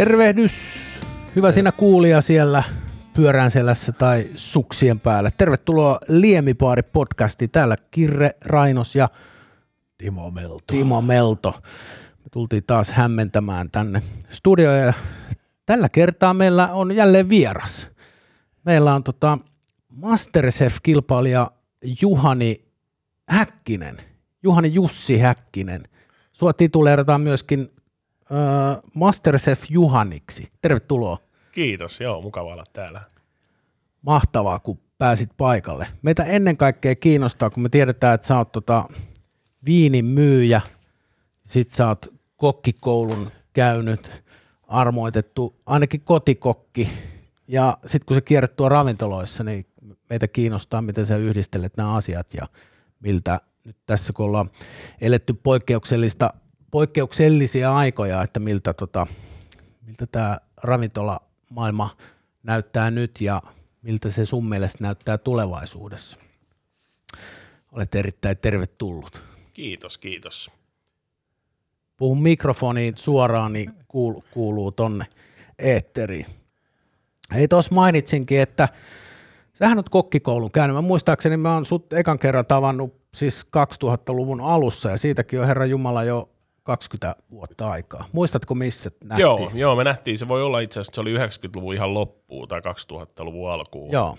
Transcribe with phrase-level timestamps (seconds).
[0.00, 0.54] Tervehdys,
[1.36, 2.62] hyvä sinä kuulija siellä
[3.14, 5.30] pyörään selässä tai suksien päällä.
[5.30, 7.48] Tervetuloa Liemipaari podcasti.
[7.48, 9.08] Täällä Kirre Rainos ja
[9.98, 10.64] Timo Melto.
[10.66, 11.54] Timo Melto.
[12.18, 14.92] Me tultiin taas hämmentämään tänne studioon ja
[15.66, 17.90] tällä kertaa meillä on jälleen vieras.
[18.64, 19.38] Meillä on tota
[19.96, 21.50] Masterchef-kilpailija
[22.02, 22.64] Juhani
[23.28, 23.96] Häkkinen,
[24.42, 25.82] Juhani Jussi Häkkinen.
[26.32, 27.70] Sua tituleerataan myöskin
[28.94, 30.52] Masterchef Juhaniksi.
[30.62, 31.18] Tervetuloa.
[31.52, 33.00] Kiitos, joo, mukava olla täällä.
[34.02, 35.86] Mahtavaa, kun pääsit paikalle.
[36.02, 38.84] Meitä ennen kaikkea kiinnostaa, kun me tiedetään, että sä oot tota
[39.64, 40.60] viinin myyjä,
[41.44, 44.22] sit sä oot kokkikoulun käynyt,
[44.68, 46.88] armoitettu, ainakin kotikokki,
[47.48, 49.66] ja sitten kun sä kierrät tuo ravintoloissa, niin
[50.10, 52.48] meitä kiinnostaa, miten sä yhdistelet nämä asiat ja
[53.00, 54.50] miltä nyt tässä kun ollaan
[55.00, 56.30] eletty poikkeuksellista,
[56.70, 59.06] poikkeuksellisia aikoja, että miltä, tota,
[59.86, 61.96] miltä tämä ravintolamaailma
[62.42, 63.42] näyttää nyt ja
[63.82, 66.18] miltä se sun mielestä näyttää tulevaisuudessa.
[67.72, 69.22] Olet erittäin tervetullut.
[69.52, 70.50] Kiitos, kiitos.
[71.96, 75.06] Puhun mikrofoniin suoraan, niin kuuluu, kuuluu tonne
[75.58, 76.26] eetteriin.
[77.34, 78.68] Hei, tuossa mainitsinkin, että
[79.52, 80.76] sähän oot kokkikoulun käynyt.
[80.76, 85.66] Mä muistaakseni mä oon sut ekan kerran tavannut siis 2000-luvun alussa ja siitäkin on Herra
[85.66, 86.29] Jumala jo
[86.62, 88.04] 20 vuotta aikaa.
[88.12, 89.20] Muistatko missä nähtiin?
[89.20, 92.60] Joo, joo, me nähtiin, se voi olla itse asiassa, se oli 90-luvun ihan loppuun tai
[92.60, 93.92] 2000-luvun alkuun.
[93.92, 94.16] Joo.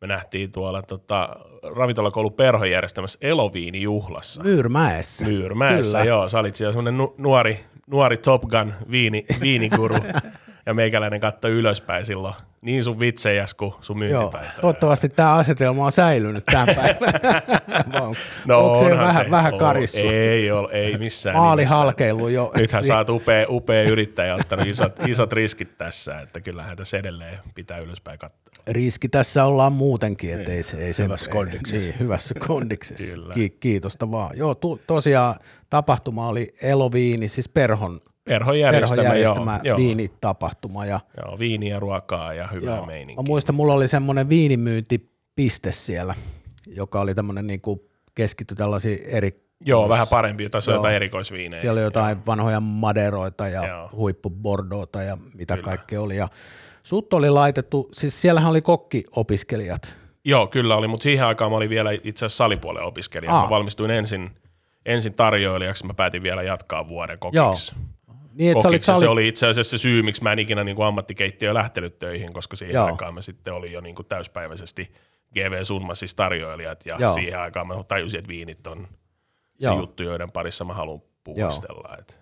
[0.00, 1.28] Me nähtiin tuolla tota,
[1.76, 4.42] ravintolakoulun perhon järjestämässä Eloviini-juhlassa.
[4.42, 5.24] Myyrmäessä.
[5.24, 6.08] Myyrmäessä, Kyllä.
[6.08, 6.28] joo.
[6.28, 9.94] Sä olit siellä semmoinen nu- nuori, nuori Top Gun viini, viinikuru.
[10.70, 14.60] ja meikäläinen katsoi ylöspäin silloin niin sun vitsejäs kuin sun Joo, myyntipäitä.
[14.60, 17.20] toivottavasti tämä asetelma on säilynyt tämän päivän.
[18.46, 19.30] No onko se vähän, se.
[19.30, 20.06] vähän Oo, karissu?
[20.12, 22.52] Ei, ole, ei missään Maali halkeilu jo.
[22.58, 27.38] Nythän sä oot upea, upea yrittäjä, ottanut isot, isot riskit tässä, että kyllähän tässä edelleen
[27.54, 28.52] pitää ylöspäin katsoa.
[28.68, 31.76] riski tässä ollaan muutenkin, että ei se, ei se Hyvässä kondiksessa.
[31.90, 33.18] Niin, hyvässä kondiksessa.
[33.34, 34.38] Ki, kiitosta vaan.
[34.38, 35.34] Joo, tu, tosiaan
[35.70, 40.86] tapahtuma oli Eloviini, siis Perhon, Perhon Perhon järjestämä, järjestämä joo, joo, viinitapahtuma.
[40.86, 43.22] Ja, joo, viiniä, ruokaa ja hyvää joo, meininkiä.
[43.22, 46.14] mä muistan, mulla oli semmoinen viinimyyntipiste siellä,
[46.66, 47.80] joka oli tämmöinen niin kuin
[48.14, 49.32] keskitty tällaisiin eri
[49.66, 50.76] Joo, vähän parempi, se on Joo.
[50.76, 51.60] jotain erikoisviinejä.
[51.60, 53.90] Siellä oli jotain vanhoja maderoita ja Joo.
[53.92, 55.64] huippubordoota ja mitä Kyllä.
[55.64, 56.16] kaikkea oli.
[56.16, 56.28] Ja
[56.82, 59.96] sut oli laitettu, siis siellähän oli kokkiopiskelijat.
[60.24, 63.32] Joo, kyllä oli, mutta siihen aikaan mä olin vielä itse asiassa salipuolen opiskelija.
[63.32, 63.42] Aa.
[63.42, 64.30] Mä valmistuin ensin,
[64.86, 67.72] ensin tarjoilijaksi, mä päätin vielä jatkaa vuoden kokiksi.
[68.40, 68.86] Niin, että olit, kokiksi.
[68.86, 71.98] sä ja Se oli itse asiassa se syy, miksi mä en ikinä niin ammattikeittiö lähtenyt
[71.98, 72.86] töihin, koska siihen Joo.
[72.86, 74.92] aikaan mä sitten olin jo niin kuin täyspäiväisesti
[75.34, 77.14] GV Sunmassissa tarjoilijat ja Joo.
[77.14, 78.88] siihen aikaan mä tajusin, että viinit on
[79.60, 79.80] se Joo.
[79.80, 81.96] juttu, joiden parissa mä haluan puhastella.
[81.98, 82.20] Et.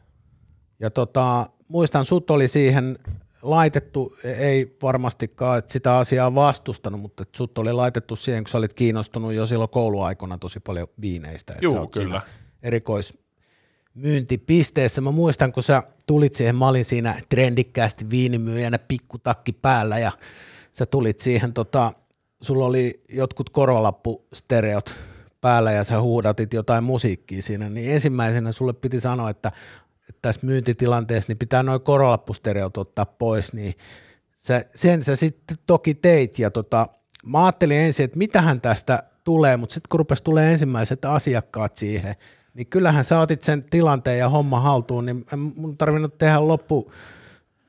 [0.80, 2.98] ja tota, muistan, sut oli siihen
[3.42, 8.58] laitettu, ei varmastikaan että sitä asiaa vastustanut, mutta että sut oli laitettu siihen, kun sä
[8.58, 11.52] olit kiinnostunut jo silloin kouluaikana tosi paljon viineistä.
[11.52, 12.22] että Juu, sä
[13.98, 15.00] erikoismyyntipisteessä.
[15.00, 20.12] Mä muistan, kun sä tulit siihen, mä olin siinä trendikkäästi viinimyyjänä pikkutakki päällä ja
[20.72, 21.92] sä tulit siihen, tota,
[22.40, 24.94] sulla oli jotkut korvalappustereot
[25.40, 29.52] päällä ja sä huudatit jotain musiikkia siinä, niin ensimmäisenä sulle piti sanoa, että,
[30.08, 33.74] että tässä myyntitilanteessa niin pitää noin korvalappustereot ottaa pois, niin
[34.36, 36.88] sä, sen sä sitten toki teit ja tota,
[37.26, 42.16] mä ajattelin ensin, että mitähän tästä tulee, mutta sitten kun rupesi tulee ensimmäiset asiakkaat siihen,
[42.58, 46.92] niin kyllähän sä otit sen tilanteen ja homma haltuun, niin en mun tarvinnut tehdä loppu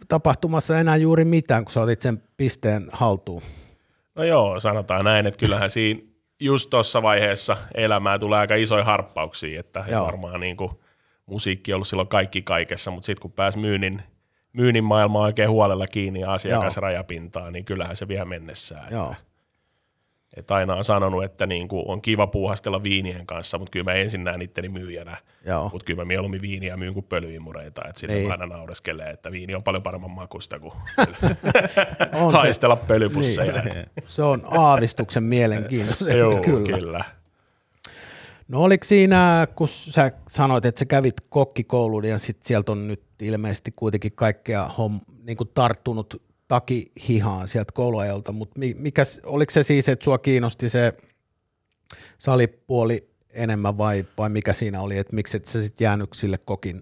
[0.07, 3.41] tapahtumassa enää juuri mitään, kun sä otit sen pisteen haltuun.
[4.15, 6.01] No joo, sanotaan näin, että kyllähän siinä
[6.39, 10.05] just tuossa vaiheessa elämää tulee aika isoja harppauksia, että Joo.
[10.05, 10.71] varmaan niin kuin
[11.25, 14.01] musiikki on ollut silloin kaikki kaikessa, mutta sitten kun pääsi myynnin,
[14.53, 18.93] myynnin maailmaan oikein huolella kiinni ja asiakasrajapintaa, niin kyllähän se vie mennessään.
[18.93, 19.15] Joo.
[20.37, 23.93] Et aina on sanonut, että niin kuin on kiva puuhastella viinien kanssa, mutta kyllä mä
[23.93, 25.17] ensin näen itteni myyjänä.
[25.71, 27.81] Mutta kyllä mä mieluummin viiniä myyn kuin pölyimureita.
[27.89, 28.31] Et sille Niin.
[28.31, 30.73] aina naureskelee, että viini on paljon paremman makusta kuin
[32.21, 33.61] On se, haistella pölypusseja.
[33.61, 36.77] niin, se on aavistuksen mielenkiintoisempi, Joo, kyllä.
[36.77, 37.03] kyllä.
[38.47, 43.01] No oliko siinä, kun sä sanoit, että sä kävit kokkikoulun ja sit sieltä on nyt
[43.21, 49.89] ilmeisesti kuitenkin kaikkea hom, niin kuin tarttunut takihihaan sieltä kouluajalta, mutta mikä, oliko se siis,
[49.89, 50.93] että sua kiinnosti se
[52.17, 56.81] salipuoli enemmän vai, vai mikä siinä oli, että miksi et sä sitten jäänyt sille kokin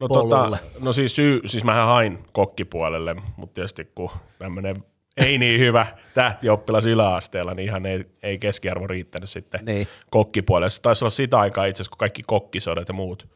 [0.00, 0.58] No, polulle?
[0.58, 4.76] tota, no siis syy, siis mähän hain kokkipuolelle, mutta tietysti kun tämmöinen
[5.16, 9.88] ei niin hyvä tähtioppilas yläasteella, niin ihan ei, ei keskiarvo riittänyt sitten Niin.
[10.10, 10.70] kokkipuolelle.
[10.70, 13.28] Se taisi olla sitä aikaa itse asiassa, kun kaikki kokkisodat ja muut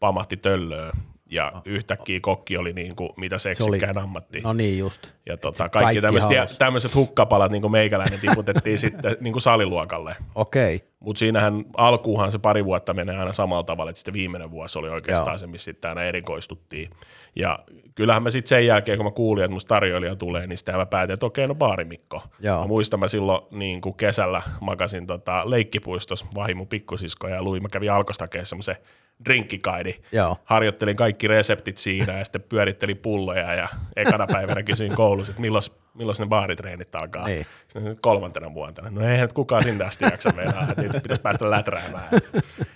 [0.00, 0.92] pamahti töllöön
[1.30, 4.40] ja yhtäkkiä kokki oli niin kuin, mitä seksikkään ammatti.
[4.40, 5.12] No niin just.
[5.26, 10.16] Ja tota, kaikki, kaikki tämmöiset, tämmöiset hukkapalat, niin kuin meikäläinen, tiputettiin sitten niin kuin saliluokalle.
[10.34, 10.80] Okei.
[11.06, 14.88] Mutta siinähän alkuuhan se pari vuotta menee aina samalla tavalla, että sitten viimeinen vuosi oli
[14.88, 15.38] oikeastaan Joo.
[15.38, 16.90] se, missä sitten aina erikoistuttiin.
[17.36, 17.58] Ja
[17.94, 20.86] kyllähän mä sitten sen jälkeen, kun mä kuulin, että musta tarjoilija tulee, niin sitten mä
[20.86, 22.22] päätin, että okei, no baarimikko.
[22.40, 22.60] Joo.
[22.60, 27.68] Mä muistan, mä silloin niin kuin kesällä makasin tota, leikkipuistossa vahimu pikkusisko ja luin, mä
[27.68, 28.76] kävin alkostakeessa semmoisen
[29.24, 29.94] drinkkikaidi.
[30.12, 30.36] Joo.
[30.44, 35.62] Harjoittelin kaikki reseptit siinä ja sitten pyörittelin pulloja ja ekana päivänä kysyin koulussa, että milloin,
[35.96, 37.26] milloin ne baaritreenit alkaa.
[37.26, 37.46] Niin.
[37.68, 38.90] Sitten kolmantena vuotena.
[38.90, 42.08] No eihän nyt kukaan sinne asti jaksa mennä, että pitäisi päästä läträämään.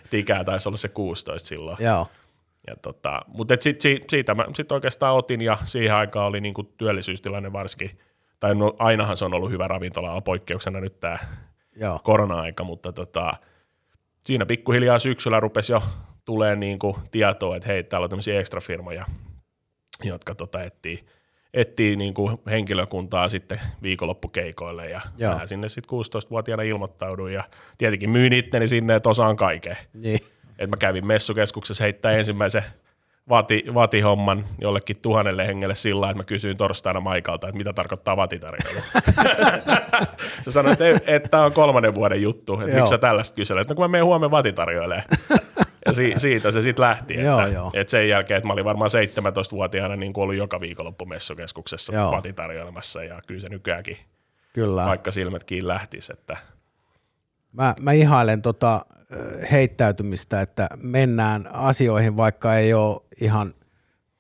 [0.04, 1.76] Et ikää taisi olla se 16 silloin.
[1.80, 2.06] Joo.
[2.66, 6.40] Ja tota, mutta et sit, si, siitä mä sit oikeastaan otin ja siihen aikaan oli
[6.40, 7.98] niinku työllisyystilanne varsinkin,
[8.40, 11.18] tai no, ainahan se on ollut hyvä ravintola, on poikkeuksena nyt tämä
[12.02, 13.34] korona-aika, mutta tota,
[14.24, 15.82] siinä pikkuhiljaa syksyllä rupesi jo
[16.24, 19.06] tulee niinku tietoa, että hei, täällä on tämmöisiä ekstrafirmoja,
[20.04, 21.04] jotka tota etsii,
[21.54, 25.38] etsii niinku henkilökuntaa sitten viikonloppukeikoille ja Joo.
[25.38, 27.44] mä sinne sitten 16-vuotiaana ilmoittauduin ja
[27.78, 29.76] tietenkin myin itteni sinne, että osaan kaiken.
[29.94, 30.20] Niin.
[30.58, 32.64] että mä kävin messukeskuksessa heittää ensimmäisen
[33.28, 38.80] vati, vatihomman jollekin tuhannelle hengelle sillä että mä kysyin torstaina Maikalta, että mitä tarkoittaa vatitarjoilu.
[40.42, 42.76] se sanoi, että, että tämä on kolmannen vuoden juttu, että Joo.
[42.76, 43.68] miksi sä tällaista kyselet.
[43.68, 45.04] No kun mä menen huomenna vatitarjoilemaan.
[45.86, 47.14] Ja si, siitä se sitten lähti.
[47.14, 47.70] Että, Joo, joo.
[47.74, 52.12] että sen jälkeen, että mä olin varmaan 17-vuotiaana niin ollut joka viikonloppu messukeskuksessa Joo.
[52.12, 53.96] vatitarjoilemassa ja kyllä se nykyäänkin,
[54.52, 54.86] Kyllä.
[54.86, 56.12] vaikka silmät kiinni lähtisi.
[56.12, 56.36] Että,
[57.52, 58.86] Mä, mä ihailen tota
[59.50, 63.54] heittäytymistä, että mennään asioihin, vaikka ei ole ihan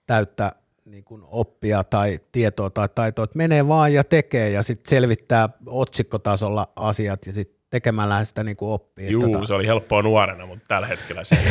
[0.06, 0.52] täyttä
[0.84, 5.48] niin kuin oppia tai tietoa tai taitoa, että menee vaan ja tekee ja sitten selvittää
[5.66, 9.10] otsikkotasolla asiat ja sitten tekemällä sitä niin kuin oppii.
[9.10, 11.50] Juu, Tota, se oli helppoa nuorena, mutta tällä hetkellä se ei.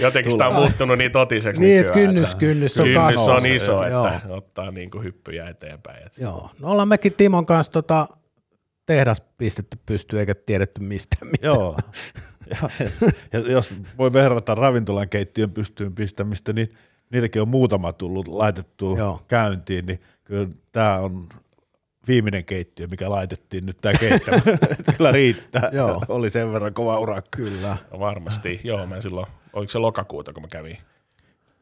[0.04, 4.06] Jotenkin sitä on muuttunut niin totiseksi niin, että kynnys, kynnys on kynnys on iso, Joo.
[4.06, 6.06] että ottaa niin kuin hyppyjä eteenpäin.
[6.06, 6.22] Että.
[6.22, 6.50] Joo.
[6.60, 8.08] No ollaan mekin Timon kanssa tota,
[8.86, 11.54] tehdas pistetty pystyyn eikä tiedetty mistään mitään.
[11.54, 11.76] Joo.
[13.32, 16.70] ja, jos voi verrata ravintolan keittiön pystyyn pistämistä, niin
[17.10, 19.20] niitäkin on muutama tullut laitettua Joo.
[19.28, 21.28] käyntiin, niin kyllä tämä on
[22.08, 24.34] viimeinen keittiö, mikä laitettiin nyt tämä keittiö.
[24.96, 25.70] kyllä riittää.
[25.72, 26.02] Joo.
[26.08, 27.36] Oli sen verran kova urakka.
[27.36, 27.76] Kyllä.
[27.92, 30.78] No varmasti, joo, mä silloin, oliko se lokakuuta, kun mä kävin,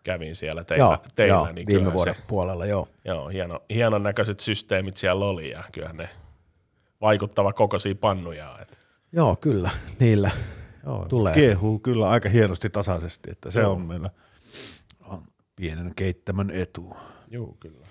[0.04, 2.88] kävin siellä teillä, Joo, teillä joo niin viime vuoden se, puolella, joo.
[3.04, 6.08] joo, hieno, hienon näköiset systeemit siellä oli ja kyllähän ne
[7.00, 8.58] vaikuttava kokoisia pannuja.
[8.62, 8.76] Että.
[9.12, 9.70] Joo, kyllä,
[10.00, 10.30] niillä.
[10.86, 11.34] Joo, Tulee.
[11.34, 14.10] Kiehuu kyllä aika hienosti tasaisesti, että se on meillä
[15.04, 15.22] on
[15.56, 16.96] pienen keittämön etu.
[17.30, 17.86] Joo, kyllä.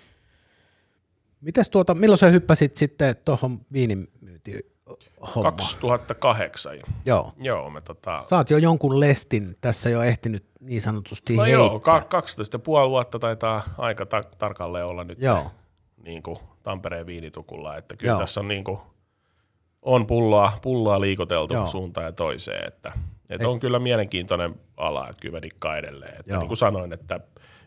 [1.46, 4.60] Mites tuota, milloin sä hyppäsit sitten tuohon viinimyyntiin
[5.36, 5.54] hommaan?
[5.56, 6.74] 2008.
[7.06, 7.32] Joo.
[7.42, 11.60] Joo, me tota, Sä oot jo jonkun lestin tässä jo ehtinyt niin sanotusti No heittää.
[11.60, 15.52] joo, ka- 12 ja puoli vuotta taitaa aika ta- tarkalleen olla nyt Joo.
[16.06, 18.20] niin kuin Tampereen viinitukulla, että kyllä Joo.
[18.20, 18.80] tässä on niin kuin,
[19.82, 21.68] on pulloa, pulloa liikoteltu Joo.
[21.68, 22.92] suuntaan ja toiseen, että,
[23.30, 26.20] että on kyllä mielenkiintoinen ala, että kyllä mä edelleen.
[26.20, 26.40] Että Joo.
[26.40, 27.20] niin kuin sanoin, että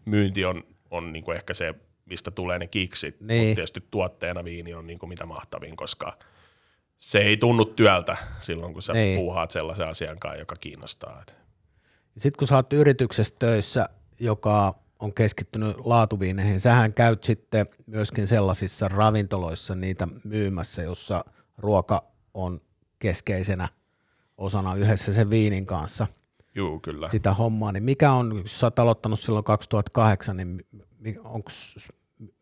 [0.04, 1.74] myynti on, on niin kuin ehkä se,
[2.08, 3.42] mistä tulee ne kiksit, Niin.
[3.46, 6.18] mutta tietysti tuotteena viini on niin kuin mitä mahtavin, koska
[6.98, 9.16] se ei tunnu työltä silloin, kun sä Niin.
[9.18, 11.24] puuhaat sellaisen asian kanssa, joka kiinnostaa.
[12.16, 13.88] Sitten kun sä oot yrityksessä töissä,
[14.20, 21.24] joka on keskittynyt laatuviineihin, sähän käyt sitten myöskin sellaisissa ravintoloissa niitä myymässä, jossa
[21.58, 22.60] ruoka on
[22.98, 23.68] keskeisenä
[24.38, 26.06] osana yhdessä sen viinin kanssa
[26.54, 27.08] Juu, kyllä.
[27.08, 30.66] sitä hommaa, niin mikä on, jos sä oot aloittanut silloin 2008, niin
[31.24, 31.88] onks,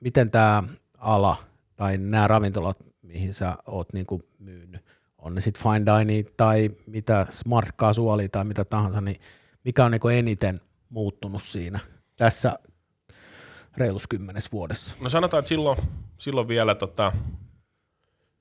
[0.00, 0.62] miten tämä
[0.98, 1.36] ala
[1.76, 4.84] tai nämä ravintolat, mihin sä oot niinku myynyt,
[5.18, 9.16] on ne sitten fine dining tai mitä smart casualia tai mitä tahansa, niin
[9.64, 11.80] mikä on niinku eniten muuttunut siinä
[12.16, 12.58] tässä
[13.76, 14.96] reilus kymmenes vuodessa?
[15.00, 15.78] No sanotaan, että silloin,
[16.18, 17.12] silloin vielä, tota,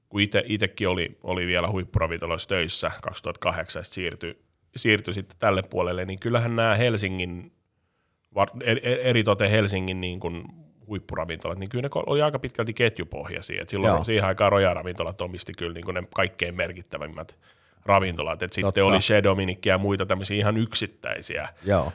[0.10, 4.46] kun itsekin oli, oli vielä huippuravintoloissa töissä 2008 ja sit siirtyi,
[4.76, 7.52] siirtyi sitten tälle puolelle, niin kyllähän nämä Helsingin,
[9.04, 10.44] eritoten Helsingin niin kuin
[10.88, 13.62] huippuravintolat, niin kyllä ne oli aika pitkälti ketjupohjaisia.
[13.62, 14.04] Et silloin Joo.
[14.04, 17.38] Siihen aikaan Roja-ravintolat omisti kyllä niin kuin ne kaikkein merkittävimmät
[17.86, 18.44] ravintolat.
[18.44, 21.50] Et sitten oli Chez Dominique ja muita tämmöisiä ihan yksittäisiä.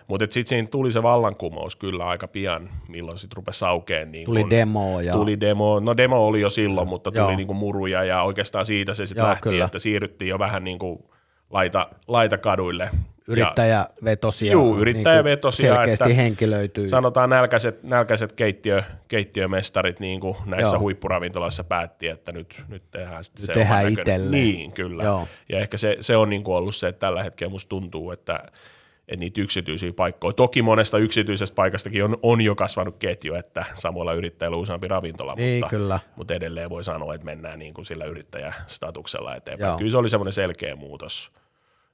[0.07, 4.13] Mutta sitten siinä tuli se vallankumous kyllä aika pian, milloin sitten rupesi aukeen.
[4.13, 7.25] Niin Tuli kun, demo ja Tuli demo, no demo oli jo silloin, mutta Joo.
[7.25, 9.65] tuli niinku muruja ja oikeastaan siitä se sitten lähti, kyllä.
[9.65, 11.11] että siirryttiin jo vähän niinku
[11.51, 12.85] laita, laitakaduille.
[12.85, 16.89] Ja yrittäjävetosia, Juu, yrittäjävetosia, selkeästi että henkilöityy.
[16.89, 20.81] sanotaan nälkäiset, nälkäiset keittiö, keittiömestarit niin kuin näissä Joo.
[20.81, 24.31] Huippuravintoloissa päätti, että nyt, nyt tehdään sitten Nyt se tehdään itselleen.
[24.31, 25.05] Niin, kyllä.
[25.05, 25.29] Joo.
[25.49, 28.41] Ja ehkä se, se on niin kuin ollut se, että tällä hetkellä musta tuntuu, että
[29.11, 30.33] että niitä yksityisiä paikkoja.
[30.33, 35.35] Toki monesta yksityisestä paikastakin on, on jo kasvanut ketju, että samalla yrittäjällä on useampi ravintola,
[35.35, 36.01] Niin, mutta, kyllä.
[36.17, 39.69] mutta edelleen voi sanoa, että mennään niin kuin sillä yrittäjästatuksella eteenpäin.
[39.71, 39.79] Joo.
[39.79, 41.33] Kyllä se oli semmoinen selkeä muutos.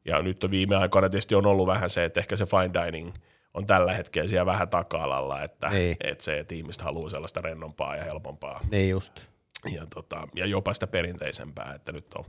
[0.04, 3.12] Ja nyt viime aikoina tietysti on ollut vähän se, että ehkä se fine dining
[3.54, 5.96] on tällä hetkellä siellä vähän taka-alalla, että, Niin.
[6.04, 9.28] että se, että ihmiset haluaa sellaista rennompaa ja helpompaa Niin just.
[9.74, 12.24] ja, tota, ja jopa sitä perinteisempää, että nyt on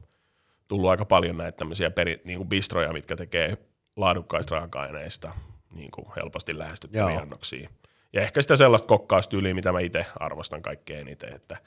[0.67, 3.57] tullut aika paljon näitä tämmöisiä peri, niin kuin bistroja, mitkä tekee
[3.97, 5.31] laadukkaista raaka-aineista
[5.75, 7.21] niin kuin helposti lähestyttäviä Joo.
[7.21, 7.69] annoksia.
[8.13, 11.57] Ja ehkä sitä sellaista kokkaustyyliä, mitä mä itse arvostan kaikkein eniten, että,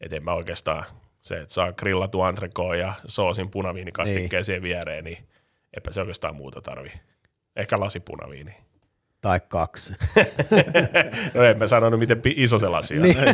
[0.00, 0.84] että en mä oikeastaan
[1.20, 4.44] se, että saa grillatu entrecote ja soosin punaviinikastikkeen Niin.
[4.44, 5.18] siihen viereen, niin
[5.76, 6.92] eipä se oikeastaan muuta tarvi.
[7.56, 8.54] Ehkä lasi punaviini.
[9.20, 9.94] Tai kaksi.
[11.34, 13.02] No en mä sanonut, miten iso se lasi on.
[13.02, 13.16] Niin.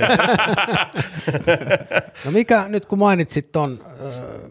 [2.24, 4.50] no mikä, nyt kun mainitsit ton äh,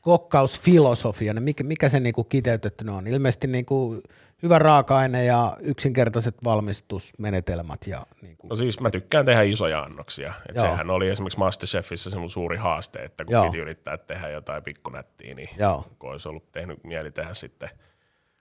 [0.00, 3.06] kokkausfilosofia, niin mikä, mikä se niinku kiteytettynä on?
[3.06, 4.02] Ilmeisesti niinku
[4.42, 7.86] hyvä raaka-aine ja yksinkertaiset valmistusmenetelmät.
[7.86, 10.34] Ja niinku, No siis mä tykkään tehdä isoja annoksia.
[10.48, 10.64] Et Joo.
[10.64, 13.32] sehän oli esimerkiksi Masterchefissä se mun suuri haaste, että kun.
[13.32, 13.44] Joo.
[13.44, 15.84] piti yrittää tehdä jotain pikkunättiä, niin Joo.
[15.98, 17.70] kun olisi ollut tehnyt mieli tehdä sitten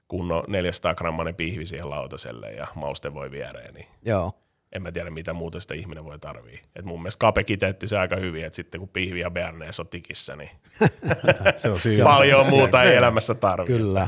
[0.08, 4.34] kunnon 400 grammanen pihvi siihen lautaselle ja mauste voi viereen, niin joo,
[4.78, 6.62] en mä tiedä mitä muuta sitä ihminen voi tarvii.
[6.76, 9.88] Et mun mielestä Kape kiteytti se aika hyvin, että sitten kun pihvi ja bearnaise on
[9.88, 10.50] tikissä, niin
[11.56, 13.78] Se on Se paljon muuta ei elämässä tarvii.
[13.78, 14.08] kyllä.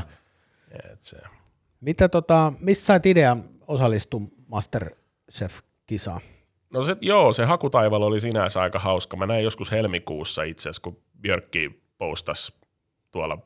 [0.92, 1.16] Et se.
[1.80, 6.20] Mitä tota, missä sait idean osallistua Masterchef-kisaan?
[6.70, 9.16] No se, joo, se hakutaival oli sinänsä aika hauska.
[9.16, 12.54] Mä näin joskus helmikuussa itse asiassa, kun Björkki postasi
[13.12, 13.38] tuolla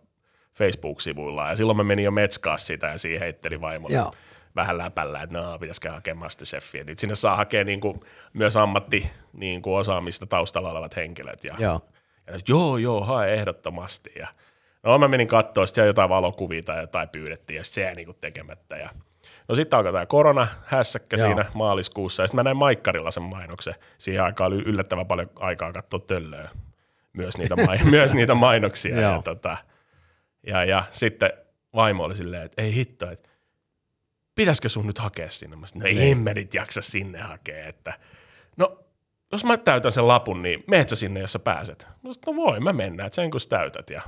[0.58, 4.12] Facebook-sivuilla, ja silloin mä menin jo metskaa sitä, ja siihen heitteli vaimolle Joo.
[4.56, 6.84] Vähän läpällä, että no, pitäisikö hakea Masterchefia.
[6.84, 8.00] Nyt sinne saa hakea niin kuin,
[8.32, 11.44] myös ammatti niin kuin osaamista taustalla olevat henkilöt.
[11.44, 11.80] Ja, Joo,
[12.26, 14.12] ja joo, joo, hae ehdottomasti.
[14.18, 14.28] Ja,
[14.82, 18.18] no mä menin katsoa, sitten jotain valokuvia tai jotain pyydettiin, ja se jäi niin kuin
[18.20, 18.76] tekemättä.
[18.76, 18.90] Ja,
[19.48, 21.26] no sitten alkoi tämä korona hässäkkä Joo.
[21.26, 23.74] siinä maaliskuussa, ja sitten mä näin Maikkarilla sen mainoksen.
[23.98, 26.50] Siihen aikaan oli yllättävän paljon aikaa katsoa töllöä,
[27.12, 29.00] myös niitä, mai- myös niitä mainoksia.
[29.00, 29.56] Ja, tota,
[30.46, 31.32] ja, ja sitten
[31.74, 33.28] vaimo oli silleen, että ei hitto, että
[34.34, 35.56] pitäisikö sun nyt hakea sinne?
[35.56, 36.12] Mä sanoin, no Niin.
[36.12, 37.98] en mä nyt jaksa sinne hakea, että
[38.56, 38.78] no
[39.32, 41.86] jos mä täytän sen lapun, niin meet sä sinne, jos sä pääset?
[42.02, 43.90] Mä sanoin, no voi, mä mennään, että sen kun sä täytät.
[43.90, 44.02] Ja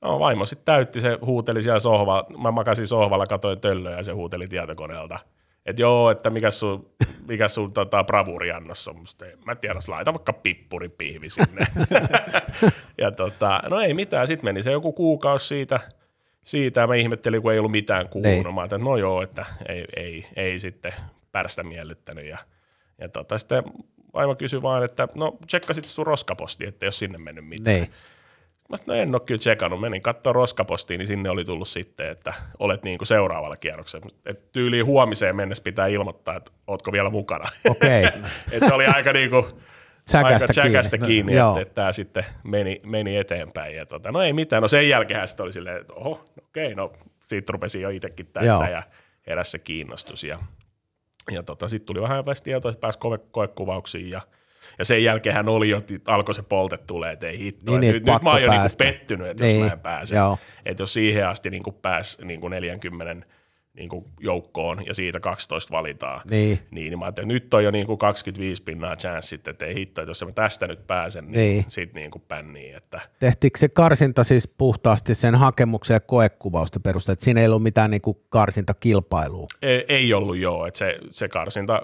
[0.00, 4.12] no, vaimo sitten täytti, se huuteli siellä sohvalla, mä makasin sohvalla, katoin töllöä ja se
[4.12, 5.18] huuteli tietokoneelta.
[5.66, 6.90] Että joo, että mikä sun,
[7.28, 8.96] mikä sun tota, bravuriannos on.
[8.96, 11.66] Musta, ei- mä tiedä, laita vaikka pippuripihvi sinne.
[12.98, 15.80] ja tota, no ei mitään, sitten meni se joku kuukausi siitä,
[16.44, 18.44] siitä mä ihmettelin, kun ei ollut mitään kuulunut.
[18.44, 18.54] Niin.
[18.54, 20.92] Mä että no joo, että ei, ei, ei sitten
[21.32, 22.24] pärstä miellyttänyt.
[22.24, 22.38] Ja,
[22.98, 23.64] ja tota, sitten
[24.14, 27.76] vaimo kysyi vaan, että no tsekkasit sun roskaposti, että ole sinne mennyt mitään.
[27.76, 27.90] niin.
[28.68, 29.80] Mä sanoin, no en ole kyllä tsekannut.
[29.80, 34.06] Menin katsoa roskapostiin, niin sinne oli tullut sitten, että olet niin kuin seuraavalla kierroksella.
[34.26, 37.48] Et tyyliin huomiseen mennessä pitää ilmoittaa, että ootko vielä mukana.
[37.68, 38.04] Okei,
[38.52, 39.44] Et se oli aika niin kuin,
[40.04, 41.14] Tsäkästä aika tsäkästä kiinni.
[41.14, 41.50] kiinni, Joo.
[41.50, 43.76] että, että tämä sitten meni, meni eteenpäin.
[43.76, 46.92] Ja tota, no ei mitään, no sen jälkeen sitten oli silleen, että oho, okei, no
[47.20, 48.82] siitä rupesi jo itsekin täyttää ja
[49.26, 50.24] heräsi se kiinnostus.
[50.24, 50.38] Ja,
[51.30, 54.20] ja tota, sitten tuli vähän tietoa, että pääsi koe, koekuvauksiin ja
[54.78, 57.70] ja sen jälkeen hän oli jo, että alkoi se polte tulee, että ei hitto.
[57.70, 60.16] Niin, Niin, nyt, nyt mä oon jo niinku pettynyt, että Niin, jos mä en pääse.
[60.66, 63.26] Että jos siihen asti niinku pääsi niinku 40
[63.74, 66.58] niinku joukkoon ja siitä 12 valitaan, Niin.
[66.70, 70.00] niin, niin mä ajattelin, että nyt on jo niinku 25 pinnaa chanssit, että ei hitto,
[70.00, 71.52] että jos mä tästä nyt pääsen, niin, Niin.
[71.56, 71.64] niin.
[71.68, 72.76] sit niinku pänniin.
[72.76, 77.62] Että Tehtiinkö se karsinta siis puhtaasti sen hakemuksen ja koekuvausta perusteella, että siinä ei ollut
[77.62, 79.46] mitään niinku karsintakilpailua?
[79.62, 81.82] ei, ei ollut joo, että se, se karsinta,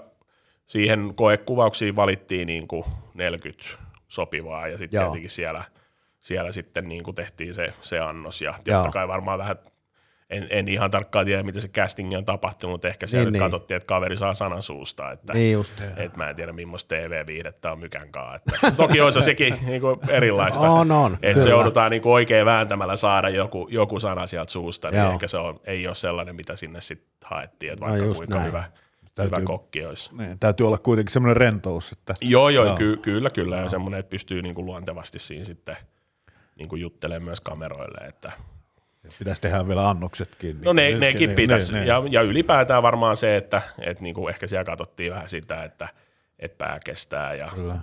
[0.65, 3.63] siihen koekuvauksiin valittiin niinku 40
[4.07, 5.63] sopivaa ja sitten tietenkin siellä,
[6.19, 9.55] siellä sitten niinku tehtiin se, se annos ja totta kai varmaan vähän
[10.29, 13.39] en, en ihan tarkkaan tiedä, miten se casting on tapahtunut, mutta ehkä siellä Niin, niin,
[13.39, 13.43] niin.
[13.43, 15.73] nyt katsottiin, että kaveri saa sanan suusta, että Niin just.
[15.97, 18.35] et mä en tiedä, millaista TV-viihdettä on mykänkaan.
[18.35, 20.69] Että, toki olisi sekin niinku erilaista.
[20.69, 24.99] On, on, Että se joudutaan niinku oikein vääntämällä saada joku, joku sana sieltä suusta, niin
[25.01, 25.11] Joo.
[25.13, 28.35] ehkä se on, ei ole sellainen, mitä sinne sitten haettiin, että No vaikka just kuinka
[28.35, 28.47] näin.
[28.47, 28.63] hyvä,
[29.15, 30.15] Täytyy- hyvä kokki olisi.
[30.17, 32.75] Niin, täytyy olla kuitenkin semmoinen rentous, että Joo, joo, Joo.
[32.75, 33.57] Ky- kyllä, kyllä.
[33.57, 35.75] Ja semmoinen, että pystyy niinku luontevasti siinä sitten
[36.55, 38.07] niinku juttelemaan myös kameroille.
[38.07, 38.31] Että.
[39.19, 40.55] Pitäisi tehdä vielä annoksetkin.
[40.55, 41.73] Niin No ne, nekin niin, pitäisi.
[41.73, 45.89] niin, Ja, ja ylipäätään varmaan se, että et niinku ehkä siellä katsottiin vähän sitä, että
[46.39, 47.75] et pää kestää, ja, Kyllä.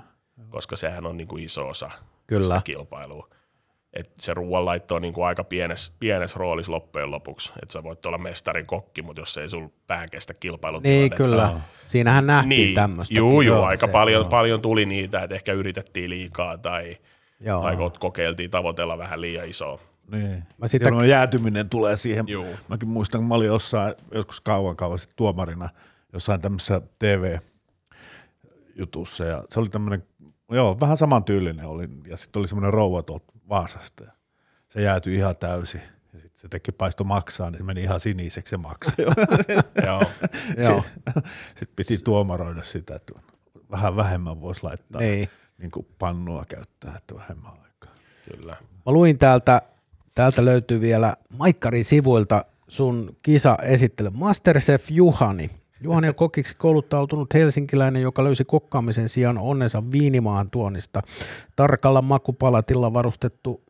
[0.50, 1.90] koska sehän on niinku iso osa
[2.26, 2.46] Kyllä.
[2.46, 3.28] sitä kilpailua.
[3.92, 7.52] Et se ruoanlaitto on niinku aika pienes, pienes roolissa loppujen lopuksi.
[7.62, 11.14] Että sä voit olla mestarin kokki, mutta jos ei sul pää kestä kilpailutilannetta.
[11.22, 11.60] Niin kyllä.
[11.82, 13.14] Siinähän nähtiin Niin, tämmöistä.
[13.14, 16.96] juu, juu, aika paljon, paljon tuli niitä, että ehkä yritettiin liikaa tai,
[17.40, 17.62] Joo.
[17.62, 19.80] tai kokeiltiin tavoitella vähän liian isoa
[20.10, 20.44] Niin.
[20.58, 21.06] Mä sitä- Sitä...
[21.06, 22.24] jäätyminen tulee siihen.
[22.28, 22.46] Juu.
[22.68, 25.68] Mäkin muistan, kun mä olin jossain, joskus kauan kauan sitten tuomarina
[26.12, 26.80] jossain tämmöisessä
[28.74, 30.06] TV-jutussa ja se oli tämmöinen,
[30.50, 34.10] joo, vähän samantyylinen oli ja sitten oli semmoinen rouva tuolta Vaasasta ja
[34.68, 35.80] se jäätyi ihan täysin
[36.12, 38.94] ja sitten se teki paisto maksaa, niin se meni ihan siniseksi se maksaa.
[39.86, 40.02] Joo.
[40.56, 40.82] Joo,
[41.58, 43.12] sitten piti tuomaroida sitä, että
[43.70, 45.28] vähän vähemmän voisi laittaa niin.
[45.58, 47.94] niin kuin pannua käyttää, että vähemmän aikaa.
[48.30, 48.56] Kyllä.
[48.86, 49.62] Mä luin täältä,
[50.16, 54.10] täältä löytyy vielä Maikkarin sivuilta sun kisa esittely.
[54.10, 55.50] Masterchef Juhani.
[55.80, 61.02] Juhani on kokiksi kouluttautunut helsinkiläinen, joka löysi kokkaamisen sijaan onnensa viinimaahan tuonnista.
[61.56, 63.62] Tarkalla makupalatilla varustettu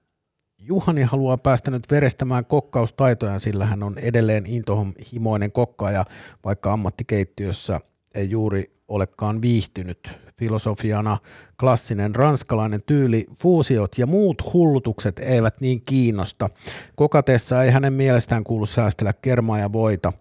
[0.58, 6.04] Juhani haluaa päästä nyt verestämään kokkaustaitojaan, sillä hän on edelleen intohimoinen kokkaaja,
[6.44, 7.80] vaikka ammattikeittiössä
[8.14, 10.08] ei juuri olekaan viihtynyt.
[10.38, 11.18] Filosofiana
[11.60, 16.50] klassinen ranskalainen tyyli, fuusiot ja muut hullutukset eivät niin kiinnosta.
[16.96, 20.12] Kokatessa ei hänen mielestään kuulu säästellä kermaa ja voita.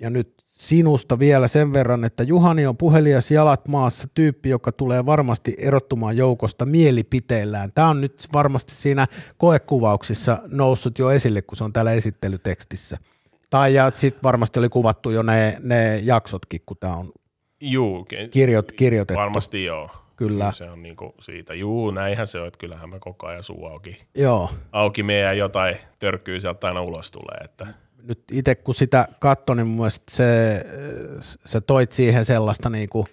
[0.00, 5.06] Ja nyt sinusta vielä sen verran, että Juhani on puhelias jalat maassa tyyppi, joka tulee
[5.06, 7.72] varmasti erottumaan joukosta mielipiteillään.
[7.74, 12.98] Tämä on nyt varmasti siinä koekuvauksissa noussut jo esille, kun se on täällä esittelytekstissä.
[13.50, 17.12] Tai ja sitten varmasti oli kuvattu jo ne, ne jaksotkin, kun tämä on
[17.64, 19.20] Juu, kirjoit, kirjoitettu.
[19.20, 19.90] varmasti joo.
[20.16, 20.52] Kyllä.
[20.52, 21.54] Se on niinku siitä.
[21.54, 24.02] Juu, näinhän se on, että kyllähän mä koko ajan suu auki.
[24.14, 24.50] Joo.
[24.72, 27.44] Auki meidän jotain törkkyy sieltä aina ulos tulee.
[27.44, 27.66] Että.
[28.02, 30.64] Nyt itse kun sitä katsoin, niin mun mielestä se,
[31.44, 33.04] se toit siihen sellaista niinku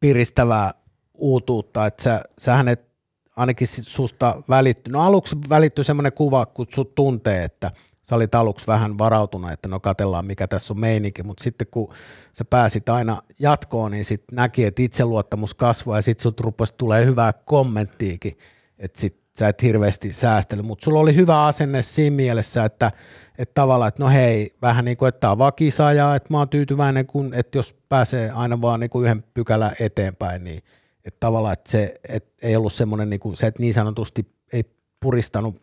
[0.00, 0.74] piristävää
[1.14, 2.92] uutuutta, että sä, sähän et
[3.36, 4.90] ainakin susta välitty.
[4.90, 7.70] No aluksi välittyi semmoinen kuva, kun sut tuntee, että
[8.12, 11.94] sä olit aluksi vähän varautunut, että no katellaan mikä tässä on meininki, mutta sitten kun
[12.32, 17.06] sä pääsit aina jatkoon, niin sitten näki, että itseluottamus kasvoi ja sitten sut rupesi tulee
[17.06, 18.32] hyvää kommenttiikin,
[18.78, 22.92] että sit sä et hirveästi säästely, mutta sulla oli hyvä asenne siinä mielessä, että,
[23.38, 26.48] että tavallaan, että no hei, vähän niin kuin, että tämä on vakisaaja, että mä oon
[26.48, 30.62] tyytyväinen, kun, että jos pääsee aina vaan niin kuin yhden pykälän eteenpäin, niin
[31.04, 34.64] että tavallaan, että se et, ei ollut semmoinen, niin kuin, se et niin sanotusti ei
[35.00, 35.62] puristanut,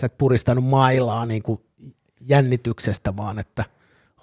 [0.00, 1.60] sä et puristanut mailaa niin kuin
[2.26, 3.64] jännityksestä, vaan että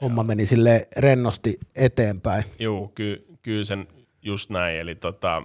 [0.02, 2.44] homma meni sille rennosti eteenpäin.
[2.60, 3.88] Juu, ky- kyllä sen
[4.22, 4.80] just näin.
[4.80, 5.40] Eli tota,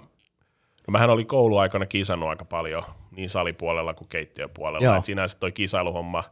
[0.87, 4.85] no mähän oli kouluaikana kisannut aika paljon niin salipuolella kuin keittiöpuolella.
[4.85, 4.97] Joo.
[4.97, 6.25] Et sinänsä toi kisailuhomma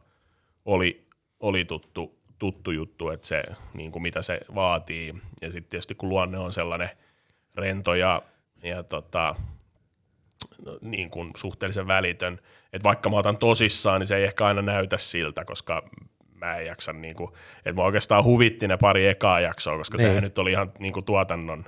[0.64, 1.06] oli,
[1.40, 3.42] oli tuttu, tuttu juttu, että se,
[3.74, 5.14] niin kuin mitä se vaatii.
[5.42, 6.90] Ja sitten tietysti kun luonne on sellainen
[7.54, 8.22] rento ja,
[8.62, 9.34] ja tota,
[10.80, 12.38] niin kuin suhteellisen välitön,
[12.72, 15.82] että vaikka mä otan tosissaan, niin se ei ehkä aina näytä siltä, koska
[16.34, 20.06] mä en jaksa, niin kuin, että mä oikeastaan huvitti ne pari ekaa jaksoa, koska Niin.
[20.08, 21.64] sehän nyt oli ihan niin kuin tuotannon